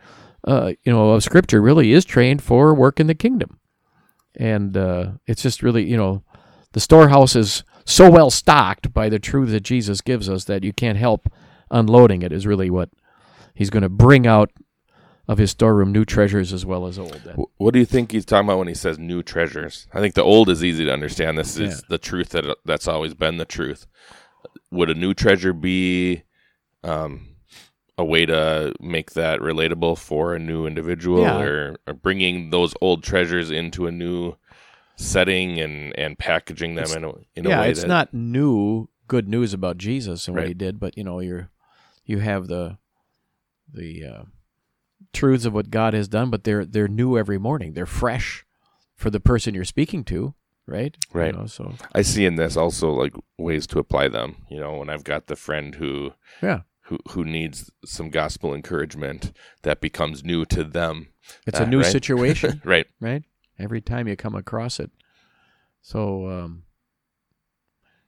uh, 0.45 0.73
you 0.83 0.91
know, 0.91 1.11
of 1.11 1.23
Scripture 1.23 1.61
really 1.61 1.93
is 1.93 2.05
trained 2.05 2.43
for 2.43 2.73
work 2.73 2.99
in 2.99 3.07
the 3.07 3.15
kingdom. 3.15 3.59
And 4.35 4.75
uh, 4.75 5.11
it's 5.25 5.41
just 5.41 5.63
really, 5.63 5.89
you 5.89 5.97
know, 5.97 6.23
the 6.73 6.79
storehouse 6.79 7.35
is 7.35 7.63
so 7.85 8.09
well 8.09 8.29
stocked 8.29 8.93
by 8.93 9.09
the 9.09 9.19
truth 9.19 9.49
that 9.51 9.61
Jesus 9.61 10.01
gives 10.01 10.29
us 10.29 10.43
that 10.45 10.63
you 10.63 10.73
can't 10.73 10.97
help 10.97 11.29
unloading 11.71 12.21
it, 12.21 12.31
is 12.31 12.45
really 12.47 12.69
what 12.69 12.89
he's 13.53 13.69
going 13.69 13.83
to 13.83 13.89
bring 13.89 14.25
out 14.27 14.51
of 15.27 15.37
his 15.37 15.51
storeroom 15.51 15.91
new 15.91 16.05
treasures 16.05 16.51
as 16.53 16.65
well 16.65 16.87
as 16.87 16.97
old. 16.97 17.21
What 17.57 17.73
do 17.73 17.79
you 17.79 17.85
think 17.85 18.11
he's 18.11 18.25
talking 18.25 18.47
about 18.47 18.57
when 18.57 18.67
he 18.67 18.73
says 18.73 18.97
new 18.97 19.21
treasures? 19.21 19.87
I 19.93 19.99
think 19.99 20.15
the 20.15 20.23
old 20.23 20.49
is 20.49 20.63
easy 20.63 20.85
to 20.85 20.91
understand. 20.91 21.37
This 21.37 21.57
is 21.57 21.75
Yeah. 21.75 21.81
the 21.89 21.97
truth 21.99 22.29
that 22.29 22.45
that's 22.65 22.87
always 22.87 23.13
been 23.13 23.37
the 23.37 23.45
truth. 23.45 23.85
Would 24.71 24.89
a 24.89 24.95
new 24.95 25.13
treasure 25.13 25.53
be 25.53 26.23
um, 26.83 27.27
a 27.97 28.03
way 28.05 28.25
to 28.25 28.73
make 28.79 29.11
that 29.11 29.39
relatable 29.41 29.97
for 29.99 30.33
a 30.33 30.39
new 30.39 30.65
individual, 30.65 31.21
Yeah. 31.21 31.41
or, 31.41 31.75
or 31.85 31.93
bringing 31.93 32.49
those 32.49 32.73
old 32.81 33.03
treasures 33.03 33.51
into 33.51 33.85
a 33.85 33.91
new 33.91 34.35
setting 34.95 35.59
and, 35.59 35.93
and 35.97 36.17
packaging 36.17 36.75
them 36.75 36.85
It's- 36.85 36.95
in 36.97 37.03
a 37.03 37.11
in 37.35 37.45
a 37.45 37.49
yeah, 37.49 37.61
way 37.61 37.69
it's 37.71 37.81
that 37.81 37.87
not 37.87 38.13
new 38.13 38.87
good 39.07 39.27
news 39.27 39.53
about 39.53 39.77
Jesus 39.77 40.27
and 40.27 40.35
what 40.35 40.41
Right. 40.41 40.47
he 40.49 40.53
did, 40.53 40.79
but 40.79 40.97
you 40.97 41.03
know, 41.03 41.19
you're 41.19 41.49
you 42.09 42.17
have 42.19 42.47
the 42.47 42.77
the 43.71 44.03
uh, 44.03 44.23
truths 45.13 45.45
of 45.45 45.53
what 45.53 45.69
God 45.69 45.93
has 45.93 46.07
done, 46.07 46.31
but 46.31 46.43
they're 46.43 46.65
they're 46.65 46.87
new 46.87 47.17
every 47.17 47.37
morning. 47.37 47.73
They're 47.73 47.85
fresh 47.85 48.45
for 48.95 49.11
the 49.11 49.19
person 49.19 49.53
you're 49.53 49.63
speaking 49.63 50.03
to, 50.05 50.33
right? 50.65 50.97
You 51.13 51.19
Right. 51.19 51.35
know, 51.35 51.45
so 51.45 51.75
I 51.93 52.01
see 52.01 52.25
in 52.25 52.35
this 52.35 52.57
also 52.57 52.89
like 52.91 53.13
ways 53.37 53.67
to 53.67 53.79
apply 53.79 54.07
them. 54.07 54.37
You 54.49 54.59
know, 54.59 54.77
when 54.77 54.89
I've 54.89 55.03
got 55.03 55.27
the 55.27 55.35
friend 55.35 55.75
who 55.75 56.13
yeah, 56.41 56.61
who 56.85 56.97
who 57.09 57.23
needs 57.23 57.69
some 57.85 58.09
gospel 58.09 58.55
encouragement 58.55 59.31
that 59.61 59.79
becomes 59.79 60.23
new 60.23 60.45
to 60.45 60.63
them. 60.63 61.09
it's 61.45 61.59
Uh, 61.59 61.63
a 61.63 61.67
new 61.67 61.77
right? 61.81 61.91
situation, 61.91 62.61
right. 62.65 62.87
right? 62.99 63.23
Every 63.59 63.81
time 63.81 64.07
you 64.07 64.15
come 64.15 64.33
across 64.35 64.79
it. 64.79 64.89
So 65.83 66.27
um, 66.27 66.63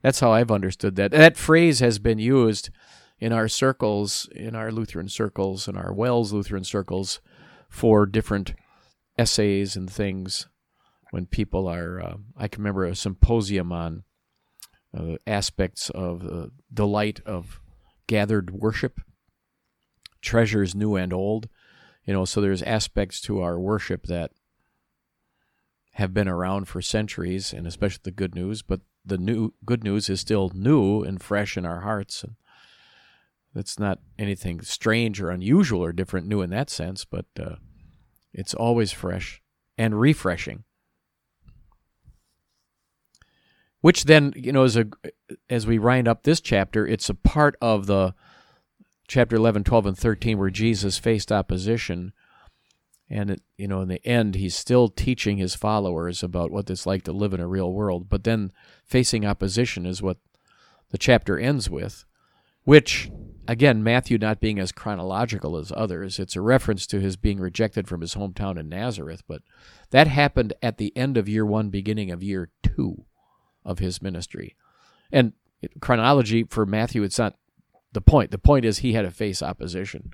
that's 0.01 0.19
how 0.21 0.31
I've 0.31 0.49
understood 0.51 0.95
that. 0.95 1.11
That 1.11 1.37
phrase 1.37 1.81
has 1.81 1.99
been 1.99 2.17
used 2.19 2.71
in 3.21 3.31
our 3.31 3.47
circles, 3.47 4.27
in 4.35 4.55
our 4.55 4.71
Lutheran 4.71 5.07
circles, 5.07 5.67
in 5.67 5.77
our 5.77 5.93
WELS 5.93 6.33
Lutheran 6.33 6.63
circles, 6.63 7.21
for 7.69 8.05
different 8.07 8.55
essays 9.17 9.75
and 9.75 9.89
things. 9.89 10.47
When 11.11 11.27
people 11.27 11.67
are, 11.67 12.01
uh, 12.01 12.15
I 12.37 12.47
can 12.47 12.63
remember 12.63 12.85
a 12.85 12.95
symposium 12.95 13.71
on 13.71 14.03
uh, 14.97 15.17
aspects 15.27 15.89
of 15.89 16.23
the 16.23 16.51
delight 16.73 17.19
of 17.25 17.59
gathered 18.07 18.51
worship, 18.51 19.01
treasures 20.21 20.73
new 20.73 20.95
and 20.95 21.13
old. 21.13 21.47
You 22.05 22.13
know, 22.13 22.25
so 22.25 22.41
there's 22.41 22.63
aspects 22.63 23.21
to 23.21 23.41
our 23.41 23.59
worship 23.59 24.07
that 24.07 24.31
have 25.95 26.13
been 26.13 26.27
around 26.27 26.65
for 26.65 26.81
centuries, 26.81 27.53
and 27.53 27.67
especially 27.67 28.01
the 28.03 28.11
good 28.11 28.33
news. 28.33 28.61
But 28.61 28.81
the 29.05 29.17
new 29.17 29.53
good 29.65 29.83
news 29.83 30.09
is 30.09 30.21
still 30.21 30.49
new 30.53 31.03
and 31.03 31.21
fresh 31.21 31.57
in 31.57 31.65
our 31.65 31.81
hearts, 31.81 32.23
and 32.23 32.35
that's 33.53 33.79
not 33.79 33.99
anything 34.17 34.61
strange 34.61 35.21
or 35.21 35.29
unusual 35.29 35.83
or 35.83 35.91
different, 35.91 36.27
new 36.27 36.41
in 36.41 36.49
that 36.51 36.69
sense. 36.69 37.05
But 37.05 37.25
uh, 37.39 37.55
it's 38.33 38.53
always 38.53 38.91
fresh 38.91 39.41
and 39.77 39.99
refreshing. 39.99 40.63
Which 43.81 44.05
then, 44.05 44.33
you 44.35 44.51
know, 44.51 44.63
as 44.63 44.77
a 44.77 44.87
as 45.49 45.65
we 45.65 45.79
wind 45.79 46.07
up 46.07 46.23
this 46.23 46.39
chapter, 46.39 46.85
it's 46.85 47.09
a 47.09 47.15
part 47.15 47.55
of 47.61 47.87
the 47.87 48.13
chapter 49.07 49.35
11, 49.35 49.63
12, 49.63 49.85
and 49.87 49.97
13 49.97 50.37
where 50.37 50.49
Jesus 50.49 50.97
faced 50.97 51.31
opposition 51.31 52.13
and 53.11 53.29
it, 53.29 53.41
you 53.57 53.67
know 53.67 53.81
in 53.81 53.89
the 53.89 54.03
end 54.07 54.35
he's 54.35 54.55
still 54.55 54.87
teaching 54.87 55.37
his 55.37 55.53
followers 55.53 56.23
about 56.23 56.49
what 56.49 56.69
it's 56.69 56.85
like 56.85 57.03
to 57.03 57.11
live 57.11 57.33
in 57.33 57.41
a 57.41 57.47
real 57.47 57.71
world 57.71 58.09
but 58.09 58.23
then 58.23 58.51
facing 58.85 59.25
opposition 59.25 59.85
is 59.85 60.01
what 60.01 60.17
the 60.91 60.97
chapter 60.97 61.37
ends 61.37 61.69
with 61.69 62.05
which 62.63 63.11
again 63.47 63.83
matthew 63.83 64.17
not 64.17 64.39
being 64.39 64.59
as 64.59 64.71
chronological 64.71 65.57
as 65.57 65.71
others 65.75 66.19
it's 66.19 66.35
a 66.35 66.41
reference 66.41 66.85
to 66.85 66.99
his 66.99 67.15
being 67.15 67.39
rejected 67.39 67.87
from 67.87 68.01
his 68.01 68.15
hometown 68.15 68.57
in 68.59 68.69
nazareth 68.69 69.23
but 69.27 69.41
that 69.91 70.07
happened 70.07 70.53
at 70.61 70.77
the 70.77 70.95
end 70.95 71.17
of 71.17 71.29
year 71.29 71.45
one 71.45 71.69
beginning 71.69 72.11
of 72.11 72.23
year 72.23 72.49
two 72.63 73.05
of 73.63 73.79
his 73.79 74.01
ministry. 74.01 74.55
And 75.11 75.33
chronology 75.79 76.43
for 76.43 76.65
matthew 76.65 77.03
it's 77.03 77.19
not 77.19 77.35
the 77.91 78.01
point. 78.01 78.31
The 78.31 78.37
point 78.37 78.65
is 78.65 78.79
he 78.79 78.93
had 78.93 79.03
to 79.03 79.11
face 79.11 79.43
opposition 79.43 80.13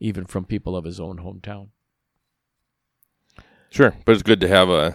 even 0.00 0.26
from 0.26 0.44
people 0.44 0.76
of 0.76 0.84
his 0.84 0.98
own 0.98 1.18
hometown. 1.18 1.68
Sure, 3.70 3.94
but 4.04 4.12
it's 4.12 4.24
good 4.24 4.40
to 4.40 4.48
have 4.48 4.68
a 4.68 4.94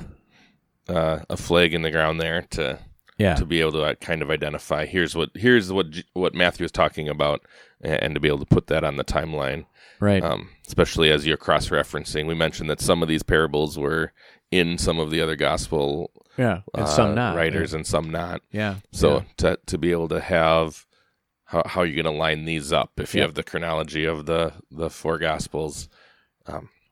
uh, 0.90 1.20
a 1.30 1.38
flag 1.38 1.74
in 1.74 1.82
the 1.82 1.92
ground 1.92 2.20
there 2.20 2.44
to 2.52 2.80
yeah 3.18 3.36
to 3.36 3.46
be 3.46 3.60
able 3.62 3.72
to 3.74 3.84
uh, 3.84 3.96
kind 3.96 4.22
of 4.22 4.30
identify 4.30 4.86
here's 4.86 5.16
what 5.16 5.30
here's 5.36 5.72
what 5.72 5.88
what 6.14 6.34
Matthew 6.36 6.66
is 6.66 6.72
talking 6.72 7.10
about 7.10 7.42
and, 7.82 8.16
to 8.16 8.20
be 8.22 8.28
able 8.28 8.40
to 8.40 8.46
put 8.46 8.68
that 8.68 8.84
on 8.84 8.96
the 8.98 9.04
timeline. 9.04 9.66
right 10.00 10.24
Um, 10.24 10.50
especially 10.68 11.12
as 11.12 11.26
you're 11.28 11.38
cross 11.38 11.70
referencing, 11.70 12.26
we 12.28 12.34
mentioned 12.36 12.70
that 12.70 12.82
some 12.82 13.02
of 13.04 13.08
these 13.10 13.24
parables 13.24 13.78
were 13.78 14.14
in 14.52 14.78
some 14.78 15.00
of 15.00 15.12
the 15.12 15.22
other 15.22 15.36
gospel 15.36 16.10
Yeah, 16.38 16.62
and 16.74 16.84
uh, 16.86 16.88
some 16.88 17.16
not 17.16 17.36
writers 17.36 17.74
and 17.74 17.86
some 17.86 18.10
not. 18.10 18.42
Yeah. 18.52 18.76
So 18.92 19.18
yeah. 19.18 19.24
to 19.38 19.60
to 19.66 19.78
be 19.78 19.92
able 19.92 20.08
to 20.10 20.20
have 20.22 20.86
how 21.46 21.64
how 21.66 21.84
you're 21.84 22.02
going 22.04 22.14
to 22.16 22.20
line 22.20 22.46
these 22.46 22.72
up 22.74 22.92
if 23.00 23.14
you 23.14 23.20
Yeah. 23.20 23.26
have 23.28 23.36
the 23.36 23.44
chronology 23.44 24.06
of 24.06 24.26
the 24.26 24.54
the 24.72 24.90
four 24.90 25.18
gospels. 25.18 25.88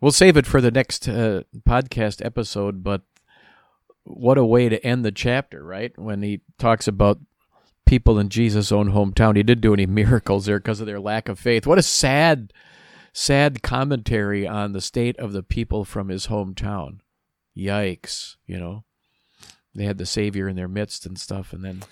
we'll 0.02 0.12
save 0.12 0.38
it 0.38 0.46
for 0.46 0.62
the 0.62 0.72
next 0.72 1.08
uh, 1.08 1.42
podcast 1.68 2.24
episode. 2.26 2.84
But 2.84 3.02
what 4.06 4.38
a 4.38 4.46
way 4.46 4.70
to 4.70 4.84
end 4.86 5.04
the 5.04 5.12
chapter, 5.12 5.64
right? 5.64 5.92
When 5.98 6.22
he 6.22 6.42
talks 6.58 6.88
about 6.88 7.20
people 7.86 8.18
in 8.18 8.30
Jesus' 8.30 8.72
own 8.72 8.92
hometown, 8.92 9.36
he 9.36 9.44
didn't 9.44 9.62
do 9.62 9.74
any 9.74 9.86
miracles 9.88 10.46
there 10.46 10.60
because 10.60 10.80
of 10.80 10.88
their 10.88 11.00
lack 11.00 11.28
of 11.28 11.40
faith. 11.40 11.68
What 11.68 11.80
a 11.80 11.84
sad, 11.84 12.54
sad 13.14 13.62
commentary 13.62 14.48
on 14.48 14.74
the 14.74 14.82
state 14.82 15.18
of 15.18 15.34
the 15.34 15.44
people 15.44 15.86
from 15.86 16.10
his 16.10 16.28
hometown. 16.28 17.00
Yikes! 17.58 18.36
You 18.46 18.60
know, 18.60 18.84
they 19.74 19.86
had 19.86 19.98
the 19.98 20.06
Savior 20.06 20.48
in 20.48 20.56
their 20.56 20.68
midst 20.68 21.06
and 21.06 21.20
stuff, 21.20 21.54
and 21.54 21.64
then 21.64 21.84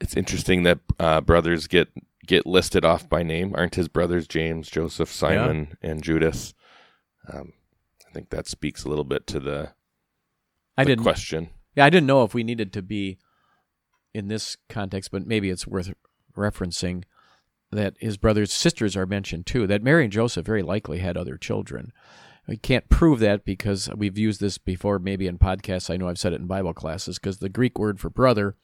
It's 0.00 0.16
interesting 0.16 0.62
that 0.64 0.78
uh, 0.98 1.20
brothers 1.20 1.66
get 1.66 1.88
get 2.26 2.46
listed 2.46 2.84
off 2.84 3.08
by 3.08 3.22
name. 3.22 3.52
Aren't 3.54 3.74
his 3.74 3.88
brothers 3.88 4.26
James, 4.26 4.70
Joseph, 4.70 5.12
Simon, 5.12 5.76
and 5.82 6.02
Judas? 6.02 6.54
Um, 7.30 7.52
I 8.08 8.12
think 8.12 8.30
that 8.30 8.46
speaks 8.46 8.84
a 8.84 8.88
little 8.88 9.04
bit 9.04 9.26
to 9.28 9.40
the, 9.40 9.72
I 10.76 10.84
didn't. 10.84 11.02
question. 11.04 11.50
Yeah, 11.76 11.84
I 11.84 11.90
didn't 11.90 12.06
know 12.06 12.24
if 12.24 12.34
we 12.34 12.44
needed 12.44 12.72
to 12.74 12.82
be 12.82 13.18
in 14.12 14.28
this 14.28 14.56
context, 14.68 15.10
but 15.10 15.26
maybe 15.26 15.50
it's 15.50 15.66
worth 15.66 15.92
referencing 16.36 17.04
that 17.72 17.94
his 17.98 18.16
brothers 18.16 18.52
sisters 18.52 18.96
are 18.96 19.06
mentioned 19.06 19.46
too. 19.46 19.66
That 19.66 19.82
Mary 19.82 20.04
and 20.04 20.12
Joseph 20.12 20.46
very 20.46 20.62
likely 20.62 20.98
had 20.98 21.16
other 21.16 21.36
children. 21.36 21.92
We 22.46 22.56
can't 22.56 22.88
prove 22.88 23.20
that 23.20 23.44
because 23.44 23.88
we've 23.96 24.18
used 24.18 24.40
this 24.40 24.58
before, 24.58 24.98
maybe 24.98 25.26
in 25.26 25.38
podcasts. 25.38 25.92
I 25.92 25.96
know 25.96 26.08
I've 26.08 26.18
said 26.18 26.32
it 26.32 26.40
in 26.40 26.46
Bible 26.46 26.74
classes 26.74 27.18
because 27.18 27.38
the 27.38 27.48
Greek 27.48 27.78
word 27.78 27.98
for 27.98 28.10
brother 28.10 28.56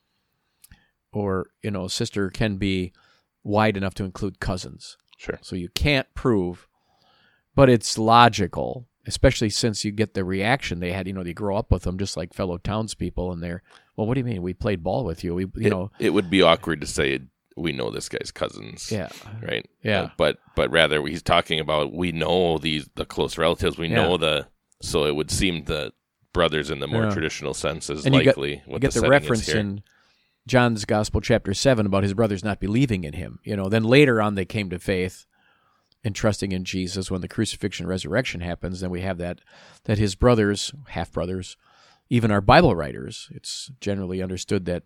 or 1.12 1.46
you 1.62 1.70
know 1.70 1.88
sister 1.88 2.30
can 2.30 2.56
be 2.56 2.92
wide 3.42 3.76
enough 3.76 3.94
to 3.94 4.04
include 4.04 4.40
cousins. 4.40 4.96
Sure. 5.16 5.38
So 5.42 5.56
you 5.56 5.68
can't 5.70 6.06
prove, 6.14 6.68
but 7.54 7.68
it's 7.68 7.98
logical, 7.98 8.86
especially 9.10 9.50
since 9.50 9.84
you 9.84 9.90
get 9.90 10.14
the 10.14 10.24
reaction 10.24 10.78
they 10.78 10.92
had. 10.92 11.06
You 11.08 11.12
know, 11.12 11.24
they 11.24 11.34
grow 11.34 11.56
up 11.56 11.70
with 11.72 11.82
them 11.82 11.98
just 11.98 12.16
like 12.16 12.32
fellow 12.32 12.56
townspeople, 12.58 13.32
and 13.32 13.42
they're, 13.42 13.62
well, 13.96 14.06
what 14.06 14.14
do 14.14 14.20
you 14.20 14.24
mean? 14.24 14.42
We 14.42 14.54
played 14.54 14.82
ball 14.84 15.04
with 15.04 15.24
you. 15.24 15.34
We, 15.34 15.42
you 15.56 15.66
it, 15.66 15.70
know, 15.70 15.90
it 15.98 16.10
would 16.10 16.30
be 16.30 16.42
awkward 16.42 16.80
to 16.80 16.86
say 16.86 17.20
we 17.56 17.72
know 17.72 17.90
this 17.90 18.08
guy's 18.08 18.30
cousins. 18.30 18.90
Yeah. 18.90 19.08
Right. 19.42 19.68
Yeah. 19.82 20.02
Uh, 20.02 20.10
but 20.16 20.38
but 20.54 20.70
rather 20.70 21.04
he's 21.06 21.22
talking 21.22 21.58
about 21.60 21.92
we 21.92 22.12
know 22.12 22.58
these 22.58 22.88
the 22.94 23.04
close 23.04 23.36
relatives. 23.36 23.76
We 23.76 23.88
know 23.88 24.16
the 24.16 24.46
so 24.80 25.04
it 25.04 25.14
would 25.16 25.30
seem 25.30 25.64
the 25.64 25.92
brothers 26.32 26.70
in 26.70 26.78
the 26.78 26.86
more 26.86 27.04
Yeah. 27.04 27.10
traditional 27.10 27.52
sense 27.54 27.90
is 27.90 28.06
And 28.06 28.14
you 28.14 28.22
get- 28.22 28.36
likely 28.38 28.54
You 28.54 28.60
what 28.72 28.80
get 28.80 28.92
the, 28.94 29.00
the, 29.00 29.08
reference 29.10 29.48
in 29.48 29.82
John's 30.46 30.84
Gospel, 30.84 31.20
chapter 31.20 31.52
7, 31.52 31.84
about 31.86 32.02
his 32.02 32.14
brothers 32.14 32.42
not 32.42 32.60
believing 32.60 33.04
in 33.04 33.12
him. 33.12 33.40
You 33.44 33.56
know, 33.56 33.68
then 33.68 33.84
later 33.84 34.22
on 34.22 34.36
they 34.36 34.44
came 34.46 34.70
to 34.70 34.78
faith 34.78 35.26
and 36.02 36.14
trusting 36.14 36.52
in 36.52 36.64
Jesus 36.64 37.10
when 37.10 37.20
the 37.20 37.28
crucifixion 37.28 37.86
resurrection 37.86 38.40
happens. 38.40 38.80
Then 38.80 38.90
we 38.90 39.02
have 39.02 39.18
that, 39.18 39.40
that 39.84 39.98
his 39.98 40.14
brothers, 40.14 40.72
half 40.88 41.12
brothers, 41.12 41.56
even 42.08 42.30
our 42.30 42.40
Bible 42.40 42.74
writers, 42.74 43.28
it's 43.32 43.70
generally 43.80 44.22
understood 44.22 44.64
that 44.64 44.84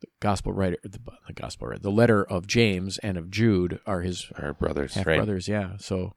the 0.00 0.08
gospel 0.20 0.52
writer, 0.52 0.76
the, 0.82 0.98
the 1.26 1.32
gospel 1.32 1.68
writer, 1.68 1.80
the 1.82 1.90
letter 1.90 2.24
of 2.24 2.46
James 2.46 2.98
and 2.98 3.16
of 3.16 3.30
Jude 3.30 3.80
are 3.86 4.00
his 4.02 4.30
Our 4.36 4.52
brothers, 4.52 4.94
half 4.94 5.06
right? 5.06 5.16
brothers. 5.16 5.48
Yeah, 5.48 5.76
so 5.78 6.14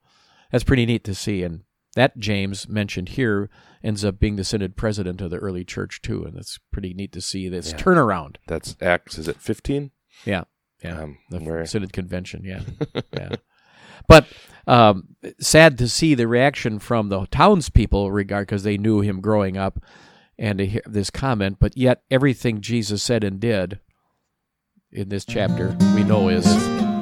that's 0.51 0.63
pretty 0.63 0.85
neat 0.85 1.03
to 1.05 1.15
see. 1.15 1.43
And 1.43 1.63
that 1.95 2.17
James 2.17 2.67
mentioned 2.67 3.09
here 3.09 3.49
ends 3.83 4.03
up 4.03 4.19
being 4.19 4.35
the 4.35 4.43
synod 4.43 4.75
president 4.75 5.21
of 5.21 5.31
the 5.31 5.37
early 5.37 5.63
church 5.63 6.01
too, 6.01 6.23
and 6.23 6.35
that's 6.35 6.59
pretty 6.71 6.93
neat 6.93 7.11
to 7.13 7.21
see 7.21 7.47
this 7.49 7.71
Yeah. 7.71 7.77
turnaround. 7.77 8.35
That's 8.47 8.75
Acts. 8.81 9.17
Is 9.17 9.27
it 9.27 9.37
fifteen? 9.37 9.91
Yeah, 10.25 10.43
yeah, 10.83 11.01
Um, 11.01 11.17
the 11.29 11.39
where- 11.39 11.65
synod 11.65 11.93
convention. 11.93 12.43
Yeah, 12.43 12.61
yeah. 13.13 13.35
But 14.07 14.27
um, 14.67 15.15
sad 15.39 15.77
to 15.79 15.87
see 15.87 16.15
the 16.15 16.27
reaction 16.27 16.79
from 16.79 17.09
the 17.09 17.25
townspeople 17.27 18.11
regard 18.11 18.47
because 18.47 18.63
they 18.63 18.77
knew 18.77 19.01
him 19.01 19.21
growing 19.21 19.57
up, 19.57 19.83
and 20.37 20.59
to 20.59 20.65
hear 20.65 20.81
this 20.85 21.09
comment. 21.09 21.57
But 21.59 21.75
yet, 21.75 22.03
everything 22.09 22.61
Jesus 22.61 23.03
said 23.03 23.23
and 23.23 23.39
did 23.39 23.79
in 24.91 25.09
this 25.09 25.25
chapter, 25.25 25.75
we 25.95 26.03
know 26.03 26.29
is 26.29 26.45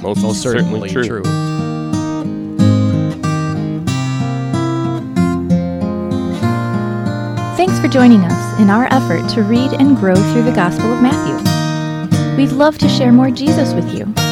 Most, 0.01 0.21
most 0.21 0.41
certainly, 0.41 0.89
true. 0.89 1.23
Thanks 7.55 7.79
for 7.79 7.87
joining 7.87 8.21
us 8.21 8.59
in 8.59 8.69
our 8.69 8.85
effort 8.91 9.27
to 9.31 9.41
read 9.43 9.73
and 9.73 9.97
grow 9.97 10.15
through 10.15 10.43
the 10.43 10.51
Gospel 10.51 10.93
of 10.93 11.01
Matthew. 11.01 11.35
We'd 12.37 12.51
love 12.51 12.77
to 12.77 12.87
share 12.87 13.11
more 13.11 13.31
Jesus 13.31 13.73
with 13.73 13.91
you. 13.93 14.26